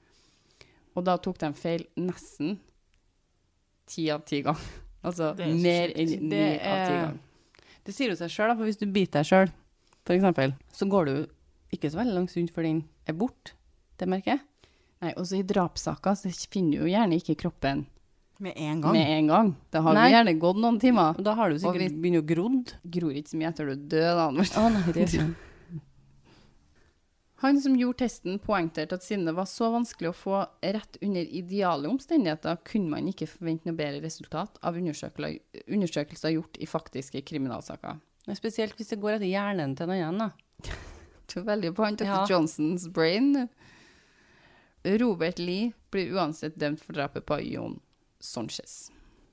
og 0.99 1.05
da 1.07 1.15
tok 1.23 1.39
de 1.39 1.53
feil 1.55 1.85
nesten 2.03 2.57
ti 3.87 4.09
av 4.11 4.25
ti 4.29 4.43
ganger. 4.47 4.71
Altså 5.01 5.31
er 5.33 5.55
mer 5.57 5.95
enn 5.97 6.11
ni 6.29 6.37
av 6.37 6.59
ti 6.61 6.67
er- 6.69 6.91
ganger. 6.91 7.21
Det 7.87 7.95
sier 7.97 8.11
jo 8.13 8.17
seg 8.21 8.29
sjøl, 8.35 8.51
for 8.53 8.67
hvis 8.69 8.77
du 8.77 8.85
biter 8.93 9.23
deg 9.23 9.29
sjøl, 9.31 9.53
f.eks., 10.05 10.59
så 10.77 10.89
går 10.93 11.07
du 11.09 11.15
ikke 11.73 11.89
så 11.89 11.97
veldig 12.03 12.13
langt 12.19 12.35
rundt 12.37 12.53
før 12.53 12.67
den 12.69 12.83
er 13.09 13.17
borte, 13.17 13.55
det 13.97 14.09
merket. 14.13 14.43
Nei, 15.01 15.15
også 15.17 15.39
i 15.39 15.47
drapssaker 15.49 16.19
så 16.21 16.29
finner 16.53 16.77
du 16.77 16.83
jo 16.85 16.91
gjerne 16.93 17.17
ikke 17.17 17.39
kroppen 17.41 17.87
Med 18.41 18.55
en 18.57 18.81
gang. 18.81 18.93
med 18.97 19.07
en 19.19 19.27
gang. 19.29 19.57
Det 19.71 19.83
har 19.85 19.93
jo 19.93 19.99
Nei. 20.01 20.11
gjerne 20.15 20.33
gått 20.41 20.57
noen 20.57 20.81
timer. 20.81 21.19
Og 21.19 21.25
da 21.25 21.35
har 21.37 21.51
du 21.51 21.59
sikkert 21.61 21.91
vi- 21.93 22.01
begynt 22.01 22.23
å 22.23 22.27
grodd. 22.27 22.73
Gror 22.91 23.13
ikke 23.13 23.29
så 23.29 23.37
mye 23.37 23.49
etter 23.53 23.67
du 23.67 23.77
dør, 23.77 24.15
da. 24.17 24.27
Oh. 24.31 24.65
Å 24.65 24.73
nei, 24.73 24.93
det 24.93 25.15
er 25.15 25.35
Han 27.41 27.61
som 27.61 27.75
gjorde 27.75 27.99
testen, 28.03 28.39
poengterte 28.39 28.93
at 28.99 29.03
siden 29.03 29.25
det 29.25 29.33
var 29.35 29.47
så 29.49 29.71
vanskelig 29.73 30.11
å 30.11 30.17
få 30.17 30.41
rett 30.63 30.99
under 31.01 31.21
ideale 31.25 31.89
omstendigheter, 31.89 32.59
kunne 32.69 32.91
man 32.91 33.07
ikke 33.09 33.27
forvente 33.29 33.65
noe 33.65 33.77
bedre 33.79 34.03
resultat 34.05 34.59
av 34.63 34.77
undersøkelser, 34.77 36.35
gjort 36.35 36.59
i 36.61 36.67
faktiske 36.69 37.23
kriminalsaker. 37.25 37.99
Men 38.27 38.37
Spesielt 38.37 38.77
hvis 38.77 38.89
det 38.93 39.01
går 39.01 39.17
etter 39.17 39.31
hjernen 39.33 39.75
til 39.75 39.89
en 39.89 39.97
annen, 39.97 40.19
da. 40.19 40.71
Det 41.27 41.37
er 41.39 41.47
veldig 41.49 41.75
på 41.75 41.85
han 41.85 41.97
Dr. 41.97 42.05
Ja. 42.05 42.27
Johnsons 42.29 42.89
brain. 42.93 43.49
Robert 44.85 45.39
Lee 45.39 45.73
blir 45.91 46.13
uansett 46.13 46.59
dømt 46.59 46.81
for 46.81 46.93
drapet 46.93 47.25
på 47.25 47.39
Jon 47.53 47.81
Sanchez. 48.21 48.91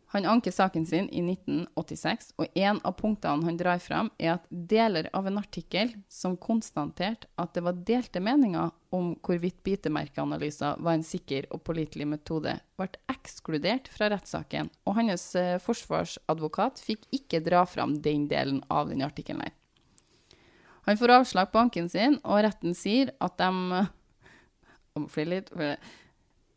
Han 0.10 0.26
anker 0.26 0.52
saken 0.52 0.86
sin 0.88 1.10
i 1.12 1.20
1986, 1.20 2.30
og 2.40 2.48
en 2.56 2.78
av 2.88 2.94
punktene 2.96 3.44
han 3.44 3.58
drar 3.60 3.82
fram, 3.84 4.08
er 4.16 4.38
at 4.38 4.46
deler 4.48 5.10
av 5.14 5.28
en 5.28 5.40
artikkel 5.42 5.92
som 6.08 6.38
konstaterte 6.40 7.28
at 7.36 7.52
det 7.58 7.64
var 7.66 7.82
delte 7.90 8.22
meninger 8.24 8.72
om 8.96 9.10
hvorvidt 9.20 9.60
bitemerkeanalyser 9.68 10.80
var 10.80 10.96
en 10.96 11.04
sikker 11.04 11.50
og 11.52 11.66
pålitelig 11.68 12.08
metode, 12.08 12.56
ble 12.80 12.88
ekskludert 13.12 13.92
fra 13.92 14.08
rettssaken, 14.14 14.72
og 14.88 14.96
hans 15.02 15.28
eh, 15.36 15.60
forsvarsadvokat 15.60 16.80
fikk 16.80 17.04
ikke 17.20 17.44
dra 17.44 17.66
fram 17.68 18.00
den 18.00 18.30
delen 18.32 18.64
av 18.72 18.88
den 18.88 19.04
artikkelen. 19.04 19.52
Han 20.88 20.96
får 20.96 21.18
avslag 21.18 21.52
på 21.52 21.60
anken 21.60 21.92
sin, 21.92 22.16
og 22.24 22.46
retten 22.48 22.72
sier 22.80 23.12
at 23.20 23.36
de 23.42 23.86
Jeg 24.96 25.04
må 25.04 25.10
flire 25.14 25.30
litt. 25.30 25.50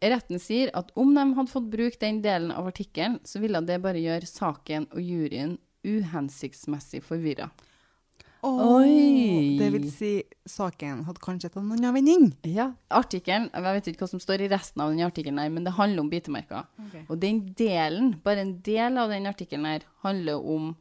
Retten 0.00 0.38
sier 0.40 0.70
at 0.74 0.90
om 0.96 1.10
de 1.14 1.24
hadde 1.36 1.50
fått 1.52 1.66
bruke 1.70 1.98
den 2.00 2.22
delen 2.24 2.50
av 2.52 2.66
artikkelen, 2.70 3.18
så 3.24 3.40
ville 3.42 3.60
det 3.60 3.80
bare 3.84 4.00
gjøre 4.00 4.26
saken 4.26 4.86
og 4.94 5.00
juryen 5.04 5.58
uhensiktsmessig 5.84 7.02
forvirra. 7.04 7.50
Oi. 8.42 9.58
Det 9.60 9.66
vil 9.74 9.88
si, 9.92 10.10
saken 10.48 11.02
hadde 11.04 11.20
kanskje 11.20 11.50
tatt 11.50 11.60
en 11.60 11.74
annen 11.76 11.92
vending. 11.92 12.30
Ja. 12.48 12.70
Artikkelen, 12.96 13.50
jeg 13.52 13.64
vet 13.66 13.90
ikke 13.92 14.06
hva 14.06 14.08
som 14.14 14.22
står 14.22 14.46
i 14.46 14.48
resten 14.52 14.80
av 14.80 14.94
den 14.94 15.04
artikkelen, 15.04 15.40
her, 15.42 15.50
men 15.52 15.66
det 15.68 15.74
handler 15.76 16.00
om 16.06 16.08
bitemerker. 16.12 16.64
Og 17.10 17.18
den 17.20 17.42
delen, 17.58 18.14
bare 18.24 18.46
en 18.46 18.54
del 18.64 18.96
av 19.02 19.12
den 19.12 19.28
artikkelen 19.28 19.68
her, 19.68 19.84
handler 20.06 20.40
om 20.40 20.72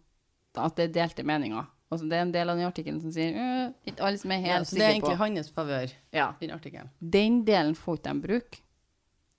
at 0.56 0.80
det 0.80 0.88
er 0.88 0.96
delte 1.02 1.28
meninger. 1.28 1.68
Altså, 1.92 2.06
det 2.08 2.16
er 2.20 2.24
en 2.28 2.32
del 2.32 2.50
av 2.54 2.60
den 2.60 2.68
artikkelen 2.70 3.00
som 3.02 3.12
sier 3.12 3.34
«Øh, 3.34 3.70
ikke 3.90 4.04
alle 4.06 4.20
som 4.22 4.32
er 4.32 4.42
helt 4.44 4.52
Ja, 4.54 4.58
på». 4.62 4.66
så 4.70 4.76
det 4.78 4.84
er 4.86 4.92
egentlig 4.94 5.16
på. 5.18 5.22
hans 5.26 5.52
favør, 5.52 5.94
Ja. 6.14 6.28
den 6.40 6.52
artikkelen. 6.54 6.90
Den 7.02 7.40
delen 7.48 7.76
får 7.76 7.98
ikke 7.98 8.14
de 8.14 8.22
bruke. 8.28 8.60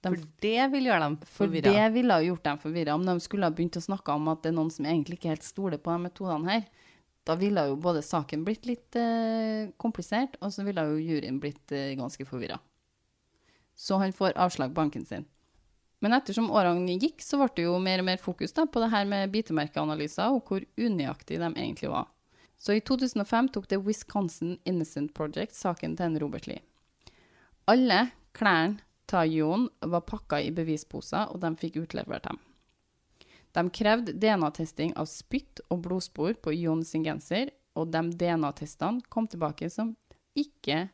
De 0.01 0.13
For 0.15 0.29
det 0.41 0.67
vil 0.73 0.87
gjøre 0.89 1.05
dem 1.05 1.17
forvirra? 1.29 1.69
For 1.69 1.77
det 1.77 1.89
ville 1.93 2.21
gjort 2.25 2.45
dem 2.47 2.61
forvirra. 2.63 2.95
Om 2.97 3.09
de 3.09 3.17
skulle 3.21 3.49
ha 3.49 3.53
begynt 3.53 3.77
å 3.77 3.85
snakke 3.85 4.15
om 4.17 4.31
at 4.33 4.45
det 4.45 4.53
er 4.53 4.57
noen 4.57 4.73
som 4.73 4.87
egentlig 4.89 5.19
ikke 5.19 5.35
helt 5.35 5.45
stoler 5.45 5.81
på 5.83 5.93
de 5.93 6.07
metodene 6.07 6.55
her, 6.55 6.87
da 7.29 7.37
ville 7.37 7.67
jo 7.69 7.77
både 7.77 8.01
saken 8.03 8.47
blitt 8.47 8.65
litt 8.67 8.97
eh, 8.97 9.69
komplisert, 9.81 10.39
og 10.41 10.55
så 10.55 10.65
ville 10.65 10.87
jo 10.89 11.03
juryen 11.05 11.37
blitt 11.43 11.75
eh, 11.77 11.93
ganske 12.01 12.25
forvirra. 12.27 12.57
Så 13.77 14.01
han 14.01 14.17
får 14.17 14.39
avslag 14.41 14.73
på 14.73 14.81
banken 14.81 15.05
sin. 15.07 15.29
Men 16.01 16.17
ettersom 16.17 16.49
årene 16.49 16.97
gikk, 16.97 17.21
så 17.21 17.37
ble 17.37 17.51
det 17.59 17.67
jo 17.67 17.77
mer 17.83 18.01
og 18.01 18.09
mer 18.09 18.21
fokus 18.21 18.57
da, 18.57 18.65
på 18.65 18.81
det 18.81 18.89
her 18.95 19.05
med 19.09 19.33
bitemerkeanalyser, 19.35 20.33
og 20.33 20.49
hvor 20.49 20.65
unøyaktige 20.81 21.43
de 21.43 21.51
egentlig 21.53 21.93
var. 21.93 22.09
Så 22.61 22.77
i 22.77 22.83
2005 22.85 23.53
tok 23.53 23.69
det 23.69 23.81
Wisconsin 23.85 24.57
Innocent 24.69 25.13
Project 25.17 25.57
saken 25.57 25.97
til 25.97 26.09
en 26.09 26.21
Robert 26.21 26.49
Lee. 26.49 26.65
Alle 27.69 28.07
klærne 28.37 28.81
til 29.11 29.35
Jon 29.41 29.67
var 29.93 30.07
pakka 30.07 30.41
i 30.43 30.53
bevisposer, 30.55 31.31
og 31.33 31.43
de 31.43 31.51
fikk 31.59 31.81
utlevert 31.83 32.29
dem. 32.29 32.39
De 33.51 33.65
krevde 33.75 34.15
DNA-testing 34.15 34.95
av 34.99 35.09
spytt 35.11 35.63
og 35.71 35.83
blodspor 35.87 36.37
på 36.39 36.55
Jon 36.55 36.85
sin 36.87 37.05
genser, 37.07 37.51
og 37.75 37.91
de 37.91 38.05
DNA-testene 38.15 39.03
kom 39.11 39.27
tilbake 39.31 39.71
som 39.73 39.95
ikke 40.39 40.87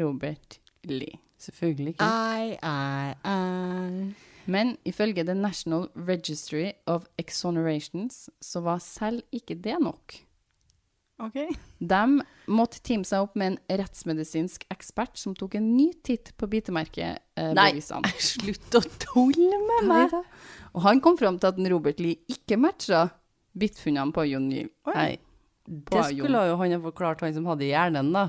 Robert 0.00 0.58
Lee. 0.88 1.20
Selvfølgelig 1.38 1.94
ikke. 1.94 2.06
I, 2.08 2.56
I, 2.56 3.12
I. 3.22 4.38
Men 4.48 4.76
ifølge 4.88 5.24
The 5.24 5.36
National 5.36 5.86
Registry 5.94 6.72
of 6.86 7.06
Exonerations 7.20 8.28
så 8.40 8.62
var 8.64 8.80
selv 8.82 9.22
ikke 9.32 9.54
det 9.54 9.76
nok. 9.84 10.16
OK. 11.18 11.38
De 11.78 12.02
måtte 12.46 12.80
teame 12.86 13.06
seg 13.06 13.26
opp 13.26 13.34
med 13.38 13.52
en 13.52 13.78
rettsmedisinsk 13.80 14.68
ekspert 14.70 15.18
som 15.18 15.34
tok 15.36 15.56
en 15.58 15.66
ny 15.74 15.90
titt 16.06 16.30
på 16.38 16.46
Nei. 16.46 16.52
bitemerkebevisene. 16.56 18.12
Slutt 18.30 18.78
å 18.78 18.82
tulle 19.02 19.58
med 19.64 19.88
meg! 19.90 20.18
Og 20.74 20.84
han 20.86 21.02
kom 21.02 21.18
fram 21.18 21.40
til 21.40 21.50
at 21.50 21.62
Robert 21.72 22.02
Lee 22.02 22.20
ikke 22.30 22.60
matcha 22.60 23.08
bitfunnene 23.58 24.14
på 24.14 24.28
Jon 24.28 24.46
Neal. 24.50 24.70
Nei, 24.94 25.16
det 25.66 26.04
skulle 26.12 26.44
jo 26.48 26.60
han 26.60 26.76
ha 26.76 26.82
forklart, 26.86 27.24
han 27.26 27.34
som 27.34 27.48
hadde 27.50 27.66
hjernen, 27.66 28.12
da. 28.14 28.28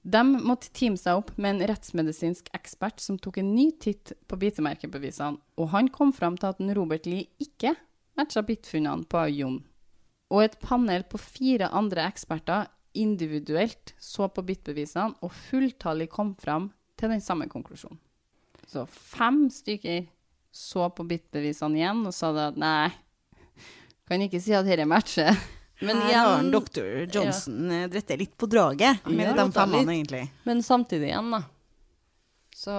De 0.00 0.22
måtte 0.24 0.70
teame 0.72 0.96
seg 0.96 1.18
opp 1.20 1.34
med 1.36 1.58
en 1.58 1.68
rettsmedisinsk 1.68 2.48
ekspert 2.56 3.02
som 3.04 3.18
tok 3.20 3.42
en 3.42 3.52
ny 3.52 3.68
titt 3.84 4.14
på 4.30 4.38
bitemerkebevisene, 4.40 5.36
og 5.60 5.72
han 5.74 5.90
kom 5.92 6.14
fram 6.16 6.40
til 6.40 6.54
at 6.54 6.62
Robert 6.78 7.04
Lee 7.10 7.28
ikke 7.42 7.74
matcha 8.16 8.40
bitfunnene 8.46 9.04
på 9.10 9.26
Jon. 9.36 9.60
Og 10.30 10.44
et 10.44 10.56
panel 10.62 11.02
på 11.10 11.18
fire 11.18 11.70
andre 11.74 12.04
eksperter 12.10 12.68
individuelt 12.94 13.94
så 14.02 14.28
på 14.30 14.42
bitbevisene, 14.46 15.14
og 15.22 15.34
fulltallig 15.50 16.08
kom 16.10 16.34
fram 16.38 16.70
til 16.98 17.12
den 17.12 17.22
samme 17.22 17.48
konklusjonen. 17.50 17.98
Så 18.70 18.84
fem 18.90 19.48
stykker 19.50 20.04
så 20.54 20.88
på 20.94 21.06
bitbevisene 21.06 21.78
igjen 21.78 22.04
og 22.06 22.14
sa 22.14 22.30
da 22.34 22.50
at 22.50 22.58
nei, 22.60 22.90
kan 24.10 24.22
ikke 24.26 24.40
si 24.42 24.54
at 24.54 24.66
dette 24.66 24.86
matcher. 24.90 25.34
Men 25.86 26.02
Her 26.04 26.18
har 26.18 26.48
doktor. 26.52 27.06
Johnson 27.08 27.70
ja. 27.72 27.86
dritt 27.88 28.10
litt 28.20 28.34
på 28.36 28.44
draget 28.50 29.06
med 29.08 29.30
Ja, 29.30 29.32
de 29.38 29.46
femmene, 29.54 29.94
egentlig. 29.94 30.26
men 30.44 30.58
samtidig 30.60 31.08
igjen, 31.08 31.30
da. 31.32 31.38
Så 32.52 32.74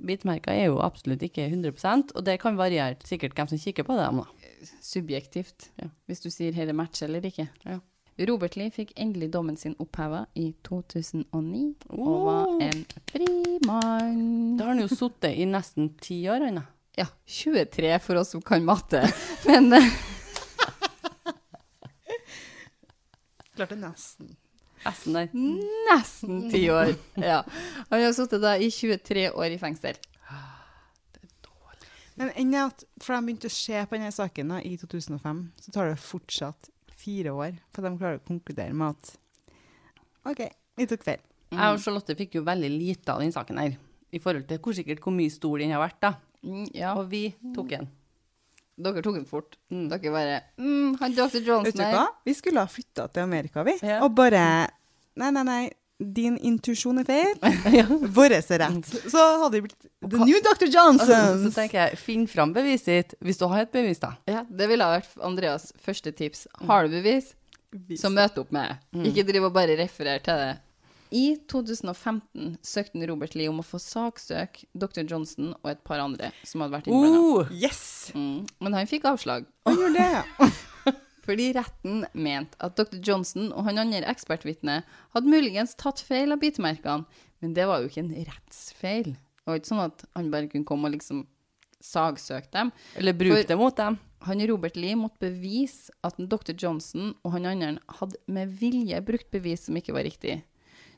bitmerker 0.00 0.54
er 0.56 0.70
jo 0.70 0.78
absolutt 0.80 1.20
ikke 1.26 1.44
100% 1.50 2.14
og 2.16 2.24
det 2.24 2.38
kan 2.40 2.56
variere 2.56 2.96
sikkert 3.04 3.36
hvem 3.36 3.50
som 3.52 3.60
kikker 3.60 3.84
på 3.84 3.98
dem, 3.98 4.22
Da. 4.22 4.43
Subjektivt, 4.82 5.70
Ja. 5.82 5.88
hvis 6.08 6.20
du 6.22 6.30
sier 6.30 6.52
hele 6.52 6.70
er 6.70 6.74
match 6.74 7.02
eller 7.02 7.20
ikke. 7.24 7.48
Ja. 7.64 7.80
Robert 8.28 8.54
Lee 8.56 8.70
fikk 8.70 8.92
endelig 8.96 9.30
dommen 9.32 9.56
sin 9.58 9.74
oppheva 9.82 10.26
i 10.38 10.52
2009, 10.62 11.74
og 11.90 11.98
Oh. 11.98 12.24
var 12.24 12.62
en 12.62 12.84
fri 13.10 13.58
mann. 13.66 14.56
Da 14.56 14.64
har 14.64 14.74
han 14.74 14.80
jo 14.80 14.86
sittet 14.88 15.34
i 15.36 15.44
nesten 15.44 15.88
ti 16.00 16.22
år, 16.30 16.44
han 16.46 16.54
da. 16.60 16.62
Ja, 16.96 17.06
23 17.26 17.98
for 18.00 18.14
oss 18.16 18.30
som 18.30 18.40
kan 18.42 18.64
matte. 18.64 19.02
Men 19.48 19.72
eh, 19.72 19.90
Klarte 23.56 23.76
nesten. 23.78 24.36
Nesten 24.84 25.14
der. 25.16 25.28
Nesten 25.90 26.50
ti 26.52 26.64
år. 26.70 26.94
Ja. 27.16 27.42
Han 27.90 28.02
har 28.02 28.12
sittet 28.16 28.42
da 28.42 28.56
i 28.58 28.70
23 28.70 29.28
år 29.32 29.54
i 29.54 29.58
fengsel. 29.60 29.94
Men 32.20 32.30
enn 32.38 32.54
at 32.60 32.84
fra 33.02 33.18
de 33.18 33.26
begynte 33.26 33.50
å 33.50 33.54
se 33.54 33.80
på 33.88 33.96
denne 33.96 34.12
saken 34.14 34.52
da, 34.54 34.60
i 34.62 34.76
2005, 34.78 35.40
så 35.64 35.72
tar 35.74 35.90
det 35.90 35.98
fortsatt 36.02 36.70
fire 36.94 37.32
år 37.34 37.56
for 37.74 37.82
de 37.84 37.90
klarer 37.98 38.20
å 38.20 38.26
konkludere 38.28 38.72
med 38.76 38.94
at 38.94 39.16
OK, 40.30 40.44
vi 40.78 40.86
tok 40.88 41.02
feil. 41.04 41.20
Jeg 41.54 41.74
og 41.74 41.82
Charlotte 41.82 42.14
fikk 42.18 42.38
jo 42.38 42.44
veldig 42.46 42.70
lite 42.72 43.12
av 43.12 43.20
den 43.22 43.34
saken 43.34 43.58
her, 43.60 43.74
i 44.14 44.20
forhold 44.22 44.46
til 44.48 44.58
hvor 44.62 44.74
sikkert 44.78 45.02
hvor 45.04 45.14
mye 45.14 45.32
stor 45.34 45.60
den 45.60 45.74
har 45.74 45.82
vært, 45.82 45.98
da. 46.02 46.14
Mm, 46.44 46.64
ja, 46.76 46.94
Og 46.98 47.06
vi 47.10 47.26
tok 47.54 47.70
den. 47.74 47.90
dere 48.76 49.02
tok 49.04 49.18
den 49.18 49.26
fort. 49.28 49.58
Dere 49.70 50.10
bare 50.12 50.40
mm, 50.60 50.96
Han 51.00 51.14
dr. 51.16 51.38
Johnson 51.40 51.64
Vet 51.70 51.78
du 51.78 51.82
her. 51.84 51.94
hva? 51.94 52.06
Vi 52.26 52.34
skulle 52.36 52.64
ha 52.64 52.68
flytta 52.70 53.06
til 53.10 53.22
Amerika, 53.26 53.62
vi. 53.64 53.78
Ja. 53.82 54.00
Og 54.04 54.14
bare 54.16 54.42
Nei, 55.16 55.30
nei, 55.30 55.44
nei. 55.46 55.62
Din 56.16 56.36
intuisjon 56.44 57.00
er 57.00 57.06
feil. 57.08 57.38
Vår 58.16 58.34
er 58.36 58.44
rett. 58.60 58.90
Så 59.10 59.22
hadde 59.42 59.56
vi 59.56 59.62
blitt 59.68 59.88
The 60.04 60.20
new 60.20 60.40
Dr. 60.44 60.68
Johnson. 60.68 61.46
Så 61.46 61.52
tenker 61.56 61.80
jeg, 61.80 61.98
finn 62.00 62.26
fram 62.28 62.52
beviset 62.52 62.90
ditt, 62.92 63.14
hvis 63.24 63.40
du 63.40 63.46
har 63.48 63.64
et 63.64 63.72
bevis, 63.72 64.02
da. 64.02 64.12
Ja, 64.28 64.42
det 64.48 64.68
ville 64.68 64.84
ha 64.84 64.98
vært 64.98 65.14
Andreas 65.24 65.70
første 65.80 66.12
tips. 66.12 66.44
Har 66.68 66.84
du 66.84 66.98
bevis, 66.98 67.32
så 67.98 68.10
møt 68.12 68.36
opp 68.38 68.52
med 68.54 68.68
det. 68.74 69.06
Ikke 69.10 69.24
driv 69.30 69.48
og 69.48 69.56
bare 69.56 69.78
referer 69.80 70.20
til 70.24 70.42
det. 70.42 70.52
I 71.14 71.24
2015 71.50 72.56
søkte 72.64 73.06
Robert 73.06 73.36
Lee 73.38 73.46
om 73.50 73.60
å 73.62 73.64
få 73.66 73.78
saksøke 73.78 74.66
dr. 74.74 75.04
Johnson 75.06 75.52
og 75.60 75.68
et 75.70 75.82
par 75.86 76.02
andre 76.02 76.32
som 76.42 76.64
hadde 76.64 76.74
vært 76.74 76.88
innblanda. 76.90 77.20
Oh, 77.22 77.52
Yes! 77.54 78.10
Mm. 78.18 78.44
Men 78.60 78.74
han 78.80 78.90
fikk 78.90 79.06
avslag. 79.12 79.46
Han 79.68 79.78
gjorde 79.78 80.02
det. 80.02 80.48
Fordi 81.24 81.50
retten 81.56 82.04
mente 82.12 82.58
at 82.60 82.76
dr. 82.76 82.98
Johnson 83.00 83.50
og 83.52 83.64
han 83.68 83.80
andre 83.80 84.04
ekspertvitnet 84.12 84.88
hadde 85.16 85.30
muligens 85.32 85.72
tatt 85.80 86.02
feil 86.04 86.34
av 86.34 86.42
bitemerkene, 86.42 87.06
men 87.40 87.54
det 87.56 87.68
var 87.68 87.80
jo 87.80 87.88
ikke 87.88 88.04
en 88.04 88.16
rettsfeil. 88.28 89.14
Det 89.14 89.48
var 89.48 89.60
ikke 89.60 89.72
sånn 89.72 89.86
at 89.86 90.04
han 90.16 90.30
bare 90.32 90.50
kunne 90.52 90.68
komme 90.68 90.88
og 90.88 90.96
liksom 90.96 91.24
sagsøke 91.84 92.48
dem. 92.52 92.72
eller 92.96 93.16
bruke 93.16 93.44
det 93.48 93.56
mot 93.60 93.76
dem. 93.76 93.98
Han 94.24 94.40
Robert 94.48 94.76
Lee 94.80 94.96
måtte 94.96 95.20
bevise 95.26 95.92
at 96.04 96.16
dr. 96.16 96.54
Johnson 96.56 97.12
og 97.22 97.34
han 97.34 97.48
andre 97.48 97.74
hadde 97.98 98.20
med 98.32 98.54
vilje 98.60 99.00
brukt 99.04 99.28
bevis 99.32 99.66
som 99.66 99.76
ikke 99.76 99.92
var 99.92 100.06
riktig. 100.08 100.38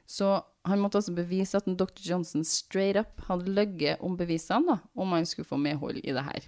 Så 0.07 0.37
han 0.67 0.79
måtte 0.83 1.01
også 1.01 1.15
bevise 1.17 1.59
at 1.59 1.67
dr. 1.67 2.03
Johnson 2.07 2.45
straight 2.47 2.99
up 2.99 3.19
hadde 3.27 3.51
løyet 3.51 4.03
om 4.05 4.15
bevisene, 4.19 4.77
da, 4.77 4.79
om 4.95 5.15
han 5.15 5.27
skulle 5.27 5.49
få 5.49 5.59
medhold 5.59 5.99
i 6.05 6.15
det 6.15 6.23
her. 6.23 6.47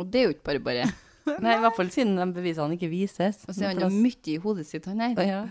Og 0.00 0.08
det 0.08 0.20
er 0.20 0.24
jo 0.24 0.36
ikke 0.36 0.48
bare 0.48 0.64
bare. 0.64 0.88
Nei, 1.42 1.56
i 1.56 1.62
hvert 1.64 1.76
fall 1.76 1.90
siden 1.92 2.16
de 2.18 2.26
bevisene 2.36 2.76
ikke 2.76 2.90
vises. 2.92 3.42
Og 3.46 3.54
så 3.56 3.66
er 3.66 3.74
han 3.74 3.84
jo 3.86 3.90
mye 3.92 4.32
i 4.32 4.38
hodet 4.42 4.66
sitt, 4.68 4.86
han 4.90 5.02
her. 5.02 5.20
Ja. 5.26 5.42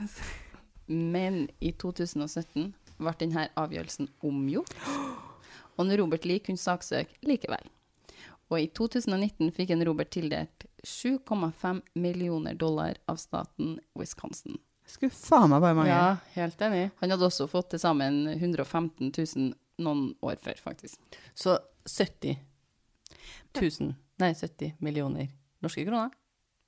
Men 0.88 1.46
i 1.60 1.74
2017 1.76 2.72
ble 2.96 3.14
denne 3.20 3.48
avgjørelsen 3.60 4.12
omgjort, 4.24 4.76
og 5.76 5.90
Robert 6.00 6.28
Lie 6.28 6.44
kunne 6.44 6.62
saksøke 6.62 7.20
likevel. 7.28 7.66
Og 8.54 8.62
i 8.62 8.68
2019 8.78 9.50
fikk 9.56 9.74
en 9.74 9.84
Robert 9.88 10.12
tildelt 10.14 10.68
7,5 10.86 11.82
millioner 11.98 12.54
dollar 12.54 13.00
av 13.10 13.18
staten 13.18 13.80
Wisconsin. 13.98 14.60
Skulle 14.86 15.16
faen 15.18 15.50
meg 15.50 15.64
bare 15.64 15.78
mange. 15.80 15.90
ja, 15.90 16.18
helt 16.36 16.62
enig. 16.62 16.92
Han 17.02 17.12
hadde 17.12 17.26
også 17.26 17.48
fått 17.50 17.72
til 17.74 17.82
sammen 17.82 18.28
115 18.30 19.10
000 19.10 19.56
noen 19.82 20.12
år 20.24 20.38
før, 20.44 20.62
faktisk. 20.62 21.02
Så 21.34 21.58
70 21.90 22.38
000, 23.58 23.96
nei 24.22 24.32
70 24.38 24.78
millioner 24.86 25.34
norske 25.66 25.86
kroner. 25.88 26.14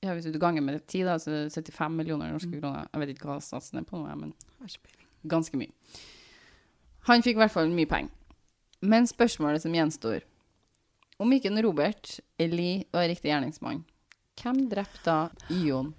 Ja, 0.05 0.13
Hvis 0.13 0.27
du 0.29 0.37
ganger 0.39 0.61
med 0.61 0.83
10, 0.85 1.03
da, 1.07 1.17
så 1.17 1.31
er 1.31 1.47
det 1.47 1.73
75 1.73 1.95
millioner 1.97 2.29
norske 2.33 2.53
kroner. 2.53 2.85
Jeg 2.93 3.01
vet 3.01 3.15
ikke 3.15 3.31
hva 3.31 3.39
satsen 3.41 3.81
er 3.81 3.87
på 3.87 3.97
nå, 3.97 4.13
men 4.19 4.33
ganske 5.25 5.57
mye. 5.57 5.73
Han 7.07 7.23
fikk 7.25 7.37
i 7.37 7.41
hvert 7.41 7.53
fall 7.53 7.71
mye 7.73 7.89
penger. 7.89 8.13
Men 8.85 9.07
spørsmålet 9.09 9.63
som 9.63 9.73
gjenstår 9.73 10.21
Om 11.17 11.31
ikke 11.33 11.49
en 11.49 11.63
Robert 11.65 12.19
Eli 12.37 12.83
var 12.93 13.07
riktig 13.09 13.31
gjerningsmann, 13.31 13.79
hvem 14.37 14.67
drepte 14.69 15.01
da 15.07 15.15
Ion? 15.49 15.95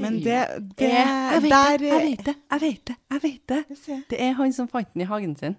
Men 0.00 0.16
det, 0.24 0.38
det 0.78 0.88
jeg, 0.88 1.42
vet 1.44 1.52
der 1.52 1.76
det, 1.82 1.90
jeg 1.90 2.06
vet 2.06 2.24
det, 2.24 2.34
jeg 2.54 2.62
vet 2.62 2.86
det, 2.88 2.96
jeg 3.12 3.22
vet 3.26 3.42
det. 3.52 3.98
Det 4.08 4.20
er 4.24 4.32
han 4.38 4.54
som 4.56 4.70
fant 4.72 4.88
den 4.94 5.04
i 5.04 5.08
hagen 5.10 5.34
sin. 5.36 5.58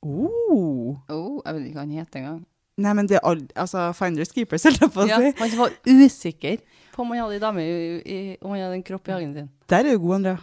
Oh. 0.00 0.96
Oh, 1.10 1.42
jeg 1.44 1.54
vet 1.54 1.66
ikke 1.66 1.82
hva 1.82 1.84
han 1.84 1.98
het 1.98 2.16
engang. 2.16 2.40
Nei, 2.78 2.92
men 2.94 3.08
det 3.10 3.18
er 3.18 3.24
all, 3.26 3.40
altså 3.58 3.88
Finders 3.98 4.30
keepers, 4.34 4.66
holdt 4.68 4.84
jeg 4.84 4.92
på 4.94 5.02
å 5.02 5.08
si. 5.08 5.30
Ja, 5.30 5.32
man 5.40 5.56
var 5.58 5.72
usikker 5.88 6.60
på 6.94 7.02
om 7.02 7.10
han 7.14 7.24
hadde 7.24 7.38
en 7.38 7.42
dame 7.42 7.64
i, 7.64 7.72
i, 8.02 8.20
om 8.42 8.54
han 8.54 8.64
hadde 8.64 8.78
en 8.78 8.86
kropp 8.86 9.10
i 9.10 9.14
hagen 9.14 9.34
sin. 9.34 9.50
Der 9.70 9.86
er 9.86 9.96
du 9.96 10.02
god, 10.02 10.14
Andrea. 10.18 10.38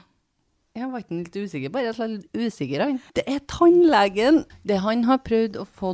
Jeg 0.75 0.89
var 0.91 1.03
ikke 1.03 1.17
litt 1.21 1.37
usikker, 1.39 1.71
bare 1.71 2.07
litt 2.11 2.35
usikker. 2.35 2.83
Han. 2.83 2.97
Det 3.15 3.23
er 3.31 3.39
tannlegen. 3.51 4.41
Det 4.67 4.81
han 4.83 5.05
har 5.07 5.21
prøvd 5.23 5.61
å 5.61 5.63
få 5.67 5.93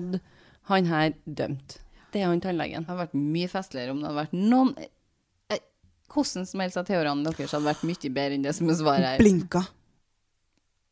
han 0.72 0.90
her 0.90 1.14
dømt. 1.26 1.78
Det 2.14 2.24
er 2.24 2.32
han 2.32 2.42
tannlegen. 2.42 2.86
Det 2.86 2.90
hadde 2.90 3.04
vært 3.06 3.18
mye 3.18 3.52
festligere 3.52 3.94
om 3.94 4.02
det 4.02 4.10
hadde 4.10 4.24
vært 4.24 4.36
noen 4.38 4.74
eh, 4.82 5.62
Hvordan 6.12 6.48
som 6.50 6.64
helst 6.64 6.80
av 6.82 6.90
teoriene 6.90 7.24
deres 7.30 7.54
hadde 7.54 7.70
vært 7.70 7.86
mye 7.88 8.10
bedre 8.18 8.36
enn 8.40 8.48
det 8.48 8.56
som 8.58 8.74
er 8.74 8.80
svaret 8.82 9.08
her. 9.14 9.22
Blinka. 9.22 9.62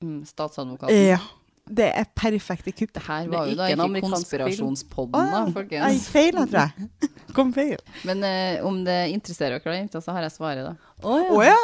Mm, 0.06 0.22
statsadvokaten. 0.30 0.96
Ja. 0.96 1.20
Det 1.70 1.86
er 1.94 2.08
perfekte 2.18 2.72
kupp. 2.74 2.92
Det 2.96 3.04
her 3.06 3.28
Det 3.28 3.30
er 3.30 3.38
var 3.38 3.50
jo 3.50 3.56
da 3.60 3.68
ikke 3.70 3.78
ikke 4.00 4.10
konspirasjonspodden, 4.16 5.14
da, 5.14 5.42
Jeg 5.46 5.54
folkens. 5.54 6.00
gikk 6.00 6.10
feil, 6.16 6.40
jeg 6.40 6.50
tror 6.50 6.60
jeg. 6.66 7.10
Kom 7.38 7.54
feil. 7.54 7.78
Men 8.10 8.24
eh, 8.26 8.66
om 8.66 8.80
det 8.88 8.98
interesserer 9.14 9.60
dere, 9.62 9.76
jenter, 9.78 10.02
så 10.02 10.16
har 10.18 10.26
jeg 10.26 10.34
svaret, 10.34 10.66
da. 10.66 10.94
Å 11.06 11.18
Å 11.38 11.44
ja. 11.46 11.60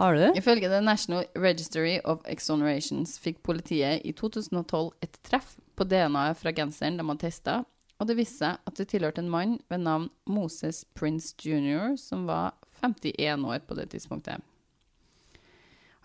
Har 0.00 0.16
du? 0.16 0.22
Ifølge 0.40 0.70
The 0.72 0.80
National 0.80 1.26
Registry 1.36 1.98
of 2.08 2.22
Exonerations 2.24 3.18
fikk 3.20 3.42
politiet 3.44 4.00
i 4.08 4.14
2012 4.16 4.94
et 5.04 5.18
treff 5.28 5.58
på 5.76 5.84
DNA-et 5.84 6.38
fra 6.40 6.52
genseren 6.56 6.96
de 6.96 7.04
hadde 7.04 7.20
testa, 7.20 7.58
og 8.00 8.08
det 8.08 8.16
viste 8.16 8.40
seg 8.40 8.56
at 8.64 8.80
det 8.80 8.86
tilhørte 8.88 9.20
en 9.20 9.28
mann 9.28 9.58
ved 9.68 9.82
navn 9.84 10.08
Moses 10.24 10.86
Prince 10.96 11.34
jr., 11.36 11.98
som 12.00 12.24
var 12.30 12.54
51 12.80 13.44
år 13.44 13.60
på 13.68 13.76
det 13.76 13.90
tidspunktet. 13.92 14.40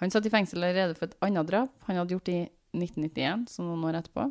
Han 0.03 0.11
satt 0.11 0.25
i 0.27 0.31
fengsel 0.33 0.59
allerede 0.59 0.97
for 0.97 1.07
et 1.07 1.15
annet 1.23 1.47
drap 1.47 1.71
han 1.87 1.95
hadde 2.01 2.17
gjort 2.17 2.31
i 2.33 2.41
1991, 2.75 3.47
så 3.51 3.63
noen 3.65 3.85
år 3.89 3.99
etterpå. 4.01 4.29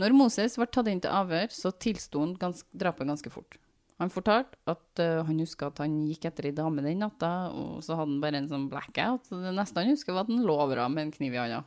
Når 0.00 0.16
Moses 0.16 0.56
ble 0.58 0.66
tatt 0.74 0.88
inn 0.90 1.02
til 1.04 1.12
avhør, 1.14 1.52
så 1.54 1.70
tilsto 1.70 2.24
han 2.24 2.34
gans 2.40 2.64
drapet 2.74 3.06
ganske 3.06 3.30
fort. 3.30 3.58
Han 4.02 4.10
fortalte 4.10 4.58
at 4.66 4.98
uh, 5.04 5.20
han 5.22 5.38
huska 5.38 5.68
at 5.70 5.78
han 5.84 6.00
gikk 6.08 6.24
etter 6.26 6.48
ei 6.48 6.56
dame 6.56 6.82
den 6.82 6.98
natta, 7.04 7.52
og 7.54 7.78
så 7.86 7.94
hadde 7.94 8.10
han 8.10 8.24
bare 8.24 8.40
en 8.42 8.48
sånn 8.50 8.66
blackout. 8.72 9.28
Så 9.28 9.38
det 9.38 9.52
neste 9.54 9.78
han 9.78 9.92
husker, 9.92 10.16
var 10.16 10.26
at 10.26 10.32
han 10.34 10.42
lå 10.42 10.56
over 10.64 10.82
henne 10.82 10.96
med 10.96 11.06
en 11.06 11.14
kniv 11.14 11.36
i 11.36 11.38
handa. 11.38 11.62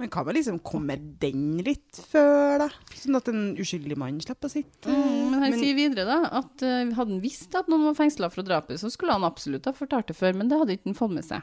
Men 0.00 0.08
hva 0.08 0.24
med 0.24 0.38
liksom 0.38 0.58
komme 0.64 0.96
den 1.20 1.60
litt 1.62 1.98
før, 2.08 2.56
da? 2.62 2.68
Sånn 2.96 3.18
at 3.18 3.28
en 3.30 3.42
uskyldig 3.60 3.98
mann 4.00 4.18
slipper 4.24 4.48
å 4.48 4.52
sitte 4.54 4.88
Mm, 4.88 5.30
men 5.30 5.42
han 5.44 5.50
Men- 5.52 5.60
sier 5.60 5.76
videre 5.76 6.06
da, 6.08 6.18
at 6.40 6.64
uh, 6.64 6.90
hadde 6.96 7.12
han 7.12 7.20
visst 7.22 7.54
at 7.54 7.68
noen 7.68 7.84
var 7.90 7.98
fengsla 8.00 8.30
for 8.32 8.42
drapet, 8.42 8.80
så 8.80 8.90
skulle 8.90 9.12
han 9.12 9.28
absolutt 9.28 9.68
ha 9.68 9.72
fortalt 9.76 10.08
det 10.08 10.16
før, 10.16 10.34
men 10.34 10.48
det 10.48 10.58
hadde 10.58 10.74
ikke 10.74 10.90
han 10.90 10.98
fått 10.98 11.14
med 11.14 11.24
seg. 11.28 11.42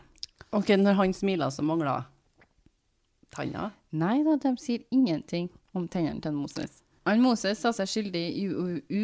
Ok, 0.52 0.74
når 0.76 0.98
han 0.98 1.14
smiler, 1.14 1.54
så 1.54 1.64
mangler 1.64 2.04
tanna. 3.38 3.70
Nei 3.96 4.18
da, 4.26 4.36
de 4.42 4.52
sier 4.62 4.84
ingenting 4.94 5.48
om 5.78 5.86
tennene 5.88 6.22
til 6.26 6.34
Moses. 6.36 6.82
Han 7.08 7.22
Moses 7.24 7.62
sa 7.64 7.72
seg 7.72 7.88
skyldig 7.88 8.24
i 8.36 8.48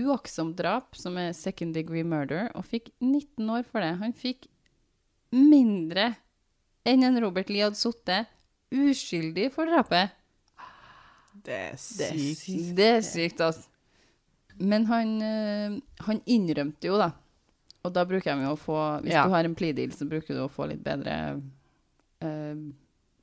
uaktsomt 0.04 0.58
drap, 0.60 0.89
som 1.00 1.15
er 1.22 1.32
second 1.38 1.72
degree 1.78 2.04
murder, 2.04 2.50
og 2.58 2.65
fikk 2.67 2.89
19 3.00 3.48
år 3.54 3.63
for 3.69 3.80
det. 3.86 3.93
Han 4.02 4.12
fikk 4.17 4.50
mindre 5.34 6.10
enn 6.86 7.06
en 7.08 7.22
Robert 7.24 7.48
Lee 7.50 7.63
hadde 7.63 7.80
sittet 7.80 8.28
uskyldig 8.74 9.48
for 9.54 9.69
drapet. 9.72 10.12
Det 11.43 11.54
er 11.54 11.72
Det 11.72 11.80
sykt. 11.80 12.76
Det 12.78 12.89
er 12.98 13.02
sykt, 13.08 13.39
altså. 13.41 13.69
Men 14.60 14.86
han, 14.86 15.15
eh, 15.26 15.80
han 16.06 16.19
innrømte 16.30 16.86
jo, 16.91 16.98
da. 17.02 17.12
Og 17.84 17.91
da 17.96 18.04
bruker 18.08 18.36
de 18.38 18.46
jo 18.46 18.52
å 18.54 18.60
få 18.60 18.76
Hvis 19.04 19.12
Ja. 19.13 19.24
du 19.26 19.32
har 19.34 19.43
en 19.46 19.56
plea 19.56 19.74
deal, 19.74 19.89
så 19.91 20.06
bruker 20.08 20.28
du 20.36 20.43
å 20.46 20.52
få 20.52 20.67
litt 20.69 20.84
bedre 20.84 21.41
eh, 22.22 22.56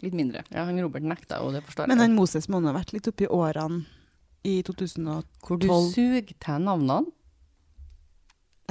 Litt 0.01 0.17
mindre. 0.17 0.45
Ja, 0.49 0.65
han 0.69 0.81
Robert 0.81 1.05
nekta 1.05 1.41
jo, 1.43 1.53
det 1.55 1.65
forstår 1.67 1.85
jeg. 1.85 1.93
Men 1.93 2.05
han 2.05 2.17
Moses 2.17 2.49
må 2.49 2.63
ha 2.65 2.75
vært 2.77 2.95
litt 2.97 3.09
oppi 3.11 3.29
årene 3.29 3.85
i 4.47 4.61
2012. 4.65 5.25
Hvor 5.45 5.61
du 5.61 5.69
suger 5.93 6.31
til 6.33 6.69
navnene. 6.69 7.03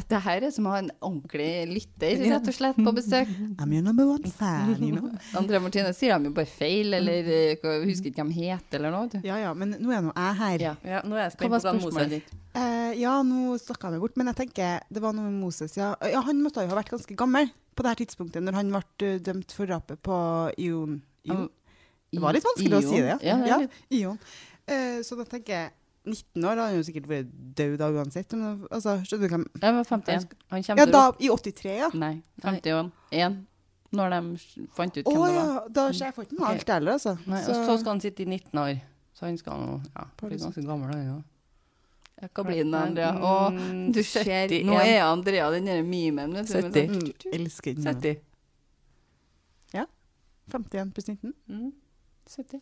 Det 0.10 0.20
her 0.24 0.46
er 0.48 0.52
som 0.54 0.66
å 0.66 0.72
ha 0.74 0.80
en 0.82 0.88
ordentlig 1.06 1.50
lytter, 1.70 2.22
rett 2.24 2.48
og 2.48 2.56
slett, 2.56 2.78
på 2.80 2.94
besøk. 2.96 3.30
I'm 3.60 3.74
your 3.76 3.84
number 3.86 4.08
one 4.08 4.32
fan, 4.32 4.72
you 4.80 4.94
know. 4.96 5.12
Andre 5.38 5.60
Martine 5.62 5.92
sier 5.94 6.16
de 6.16 6.32
jo 6.32 6.36
bare 6.38 6.50
feil, 6.50 6.96
eller 6.98 7.28
eh, 7.30 7.68
husker 7.84 8.10
ikke 8.10 8.24
hvem 8.24 8.32
de 8.34 8.48
heter, 8.48 8.80
eller 8.80 8.96
noe. 8.96 9.22
Ja 9.28 9.38
ja, 9.42 9.52
men 9.54 9.76
nå 9.78 9.94
er 9.94 10.06
nå 10.06 10.14
jeg 10.16 10.38
her. 10.40 10.66
Ja. 10.70 10.74
Ja, 10.88 11.02
nå 11.06 11.20
er 11.20 11.28
jeg 11.28 11.36
spent 11.36 11.52
på 11.52 11.62
spørsmålet 11.62 12.00
Moses. 12.00 12.14
ditt? 12.16 12.38
Uh, 12.56 12.92
ja, 12.98 13.18
nå 13.28 13.58
snakka 13.62 13.90
jeg 13.90 13.98
meg 13.98 14.06
bort, 14.08 14.18
men 14.18 14.32
jeg 14.32 14.40
tenker 14.40 14.88
det 14.90 15.04
var 15.04 15.14
noe 15.14 15.28
med 15.28 15.44
Moses. 15.44 15.76
Ja, 15.78 15.92
ja 16.10 16.24
han 16.26 16.42
måtte 16.42 16.66
jo 16.66 16.72
ha 16.72 16.80
vært 16.80 16.96
ganske 16.96 17.20
gammel 17.20 17.52
på 17.76 17.86
det 17.86 17.94
her 17.94 18.02
tidspunktet, 18.02 18.44
når 18.44 18.58
han 18.60 18.74
ble 18.74 19.12
eh, 19.12 19.22
dømt 19.24 19.54
for 19.56 19.70
drapet 19.70 20.02
på 20.04 20.18
Ion. 20.64 21.00
Ion? 21.30 21.50
Det 22.12 22.22
var 22.24 22.34
litt 22.34 22.44
vanskelig 22.48 22.78
å 22.80 22.82
si 22.82 23.02
det, 23.02 23.10
ja. 23.10 23.18
ja, 23.22 23.36
ja. 23.46 23.68
Ion. 24.00 24.18
Uh, 24.70 25.02
så 25.06 25.16
da 25.20 25.26
tenker 25.30 25.54
jeg 25.54 25.72
19 26.10 26.46
år, 26.48 26.56
da 26.56 26.64
har 26.64 26.72
han 26.72 26.78
jo 26.80 26.86
sikkert 26.88 27.08
vært 27.12 27.30
død 27.60 27.76
da 27.82 27.90
uansett. 27.94 28.34
Men, 28.34 28.64
altså, 28.72 28.96
skjønner 29.06 29.28
du 29.30 29.34
hvem 29.36 29.46
Jeg 29.62 29.76
var 29.76 29.84
51. 29.92 30.28
Han 30.50 30.64
kommer 30.64 30.82
Ja, 30.82 30.86
da 30.96 31.04
i 31.20 31.30
83, 31.30 31.74
ja. 31.78 31.90
Nei, 31.94 32.14
51. 32.42 32.92
når 33.92 34.14
de 34.16 34.66
fant 34.78 34.98
ut 34.98 35.06
Å 35.06 35.12
hvem 35.14 35.26
det 35.26 35.34
ja, 35.36 35.44
var. 35.50 35.68
da 35.76 35.86
har 35.88 35.94
jeg 36.00 36.16
fått 36.16 36.32
med 36.38 36.46
alt 36.50 36.70
heller, 36.74 36.92
altså. 36.98 37.14
Nei, 37.26 37.42
og 37.46 37.56
så 37.66 37.76
skal 37.82 37.92
han 37.96 38.02
sitte 38.02 38.24
i 38.26 38.30
19 38.30 38.62
år. 38.64 38.80
Så 39.18 39.26
han 39.28 39.38
skal 39.38 39.60
nå 39.60 39.76
ja, 39.96 40.06
bli 40.22 40.38
ganske 40.40 40.64
gammel, 40.66 40.94
han 40.96 41.12
òg. 41.18 41.24
Ja, 42.20 42.28
Hva 42.36 42.44
blir 42.44 42.64
den, 42.64 42.74
Andrea? 42.76 43.12
Å, 43.16 43.36
Mm, 43.54 43.92
du 43.96 44.02
ser, 44.04 44.52
nå 44.68 44.76
er 44.82 45.02
Andrea 45.06 45.50
den 45.52 45.66
der 45.70 45.84
memen, 45.88 46.34
vet 46.36 46.48
du. 46.48 46.54
med 46.54 46.74
70. 46.74 46.88
sånn- 46.88 47.04
mm, 47.04 47.34
Elsker 47.38 47.76
den. 47.76 47.84
70. 47.84 48.18
51 50.52 50.92
pluss 50.96 51.10
19. 51.12 51.34
Mm. 51.50 51.72
70. 52.30 52.62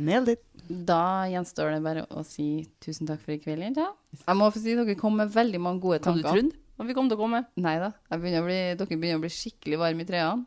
Nailed 0.00 0.36
it. 0.36 0.42
Da 0.68 1.26
gjenstår 1.28 1.74
det 1.74 1.80
bare 1.84 2.04
å 2.14 2.22
si 2.26 2.64
tusen 2.82 3.08
takk 3.08 3.22
for 3.24 3.34
i 3.34 3.40
kveld, 3.42 3.64
jenta. 3.66 3.90
Jeg 4.22 4.38
må 4.38 4.48
få 4.52 4.62
si 4.62 4.76
dere 4.78 4.96
kom 4.98 5.18
med 5.18 5.32
veldig 5.34 5.60
mange 5.60 5.82
gode 5.82 6.00
tanker 6.04 6.24
Kan 6.24 6.50
du 6.50 6.54
trodd 6.54 6.58
at 6.80 6.88
vi 6.88 6.96
kom 6.96 7.10
til 7.10 7.18
å 7.18 7.20
komme? 7.20 7.42
Nei 7.60 7.76
da. 7.82 7.90
Begynner 8.14 8.46
bli, 8.46 8.60
dere 8.78 8.88
begynner 8.88 9.20
å 9.20 9.24
bli 9.26 9.32
skikkelig 9.34 9.80
varme 9.82 10.06
i 10.06 10.08
trærne. 10.08 10.46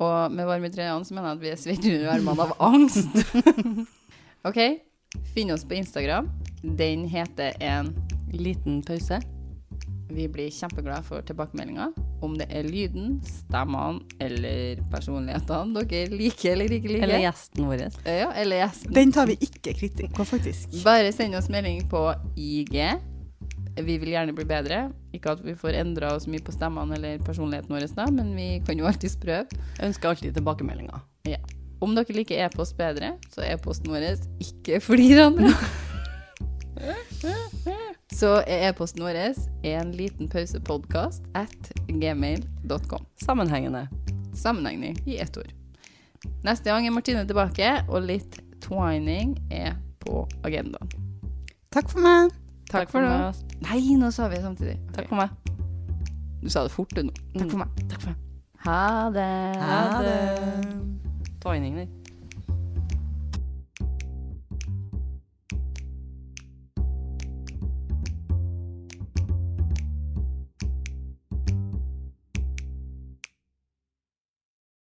Og 0.00 0.32
med 0.34 0.48
varme 0.48 0.70
i 0.70 0.74
trærne 0.74 1.06
så 1.06 1.14
mener 1.14 1.34
jeg 1.34 1.38
at 1.38 1.44
vi 1.44 1.52
er 1.52 1.60
svette 1.60 1.92
under 1.94 2.14
armene 2.16 2.46
av 2.46 2.54
angst. 2.70 3.20
OK, 4.48 4.60
finn 5.36 5.52
oss 5.54 5.66
på 5.68 5.78
Instagram. 5.78 6.32
Den 6.64 7.06
heter 7.10 7.54
en 7.60 7.94
Liten 8.30 8.82
pause. 8.86 9.18
Vi 10.10 10.28
blir 10.28 10.50
kjempeglade 10.50 11.02
for 11.06 11.22
tilbakemeldinger. 11.26 11.92
Om 12.22 12.34
det 12.38 12.48
er 12.50 12.66
lyden, 12.66 13.20
stemmene 13.24 14.02
eller 14.20 14.80
personlighetene 14.90 15.84
dere 15.86 16.10
liker 16.18 16.54
eller 16.56 16.74
ikke 16.76 16.90
liker. 16.90 17.06
Eller 17.06 17.24
gjesten 17.24 17.68
vår. 17.70 17.84
Ja, 18.04 18.32
eller 18.42 18.64
gjesten. 18.64 18.94
Den 18.96 19.14
tar 19.14 19.30
vi 19.30 19.38
ikke 19.46 19.74
kritikk 19.78 20.16
på, 20.16 20.26
faktisk. 20.26 20.74
Bare 20.84 21.12
send 21.14 21.38
oss 21.38 21.48
melding 21.52 21.84
på 21.90 22.02
IG. 22.36 22.76
Vi 23.80 23.96
vil 24.02 24.12
gjerne 24.12 24.34
bli 24.36 24.44
bedre. 24.48 24.88
Ikke 25.16 25.36
at 25.36 25.44
vi 25.46 25.54
får 25.58 25.78
endra 25.84 26.14
oss 26.16 26.26
mye 26.30 26.42
på 26.44 26.54
stemmene 26.54 26.98
eller 26.98 27.22
personligheten 27.24 27.72
vår, 27.74 27.86
da, 27.94 28.08
men 28.14 28.34
vi 28.36 28.48
kan 28.66 28.78
jo 28.78 28.90
alltids 28.90 29.16
prøve. 29.20 29.46
Jeg 29.78 29.92
ønsker 29.92 30.10
alltid 30.10 30.36
tilbakemeldinger. 30.36 31.06
Om 31.80 31.94
dere 31.96 32.12
liker 32.12 32.42
e-post 32.44 32.76
bedre, 32.76 33.14
så 33.32 33.46
er 33.46 33.54
e-posten 33.54 33.94
vår 33.94 34.10
ikke 34.42 34.82
flirende. 34.84 35.54
Så 38.20 38.34
er 38.44 38.66
e-posten 38.68 39.00
vår 39.00 39.16
en 39.64 39.92
liten 39.96 40.28
pausepodkast 40.28 41.22
at 41.34 41.70
gmail.com. 41.88 43.06
Sammenhengende. 43.24 43.88
Sammenhengende 44.36 45.00
i 45.06 45.16
ett 45.16 45.36
ord. 45.36 45.48
Neste 46.44 46.68
gang 46.68 46.86
er 46.86 46.92
Martine 46.92 47.24
tilbake, 47.24 47.70
og 47.88 48.04
litt 48.04 48.36
twining 48.60 49.38
er 49.50 49.78
på 50.04 50.26
agendaen. 50.44 50.92
Takk 51.72 51.88
for 51.88 52.04
meg. 52.04 52.34
Takk, 52.68 52.90
for 52.92 53.00
nå. 53.00 53.08
meg. 53.08 53.56
Nei, 53.64 53.80
nå 53.96 54.10
sa 54.12 54.28
vi 54.28 54.36
det 54.36 54.44
samtidig. 54.44 54.76
Takk 54.92 55.08
for 55.08 55.22
meg. 55.22 55.32
Du 56.42 56.50
sa 56.52 56.66
det 56.66 56.74
fort, 56.76 56.92
du 56.92 57.08
nå. 57.08 57.14
Takk 57.38 57.54
for 57.54 57.62
meg. 57.62 57.80
Takk 57.86 58.04
for 58.04 58.12
meg. 58.12 58.44
Ha 58.66 58.84
det. 59.16 59.30
Ha 59.64 59.80
det. 60.04 60.20
Twining, 61.40 61.80
der. 61.80 61.99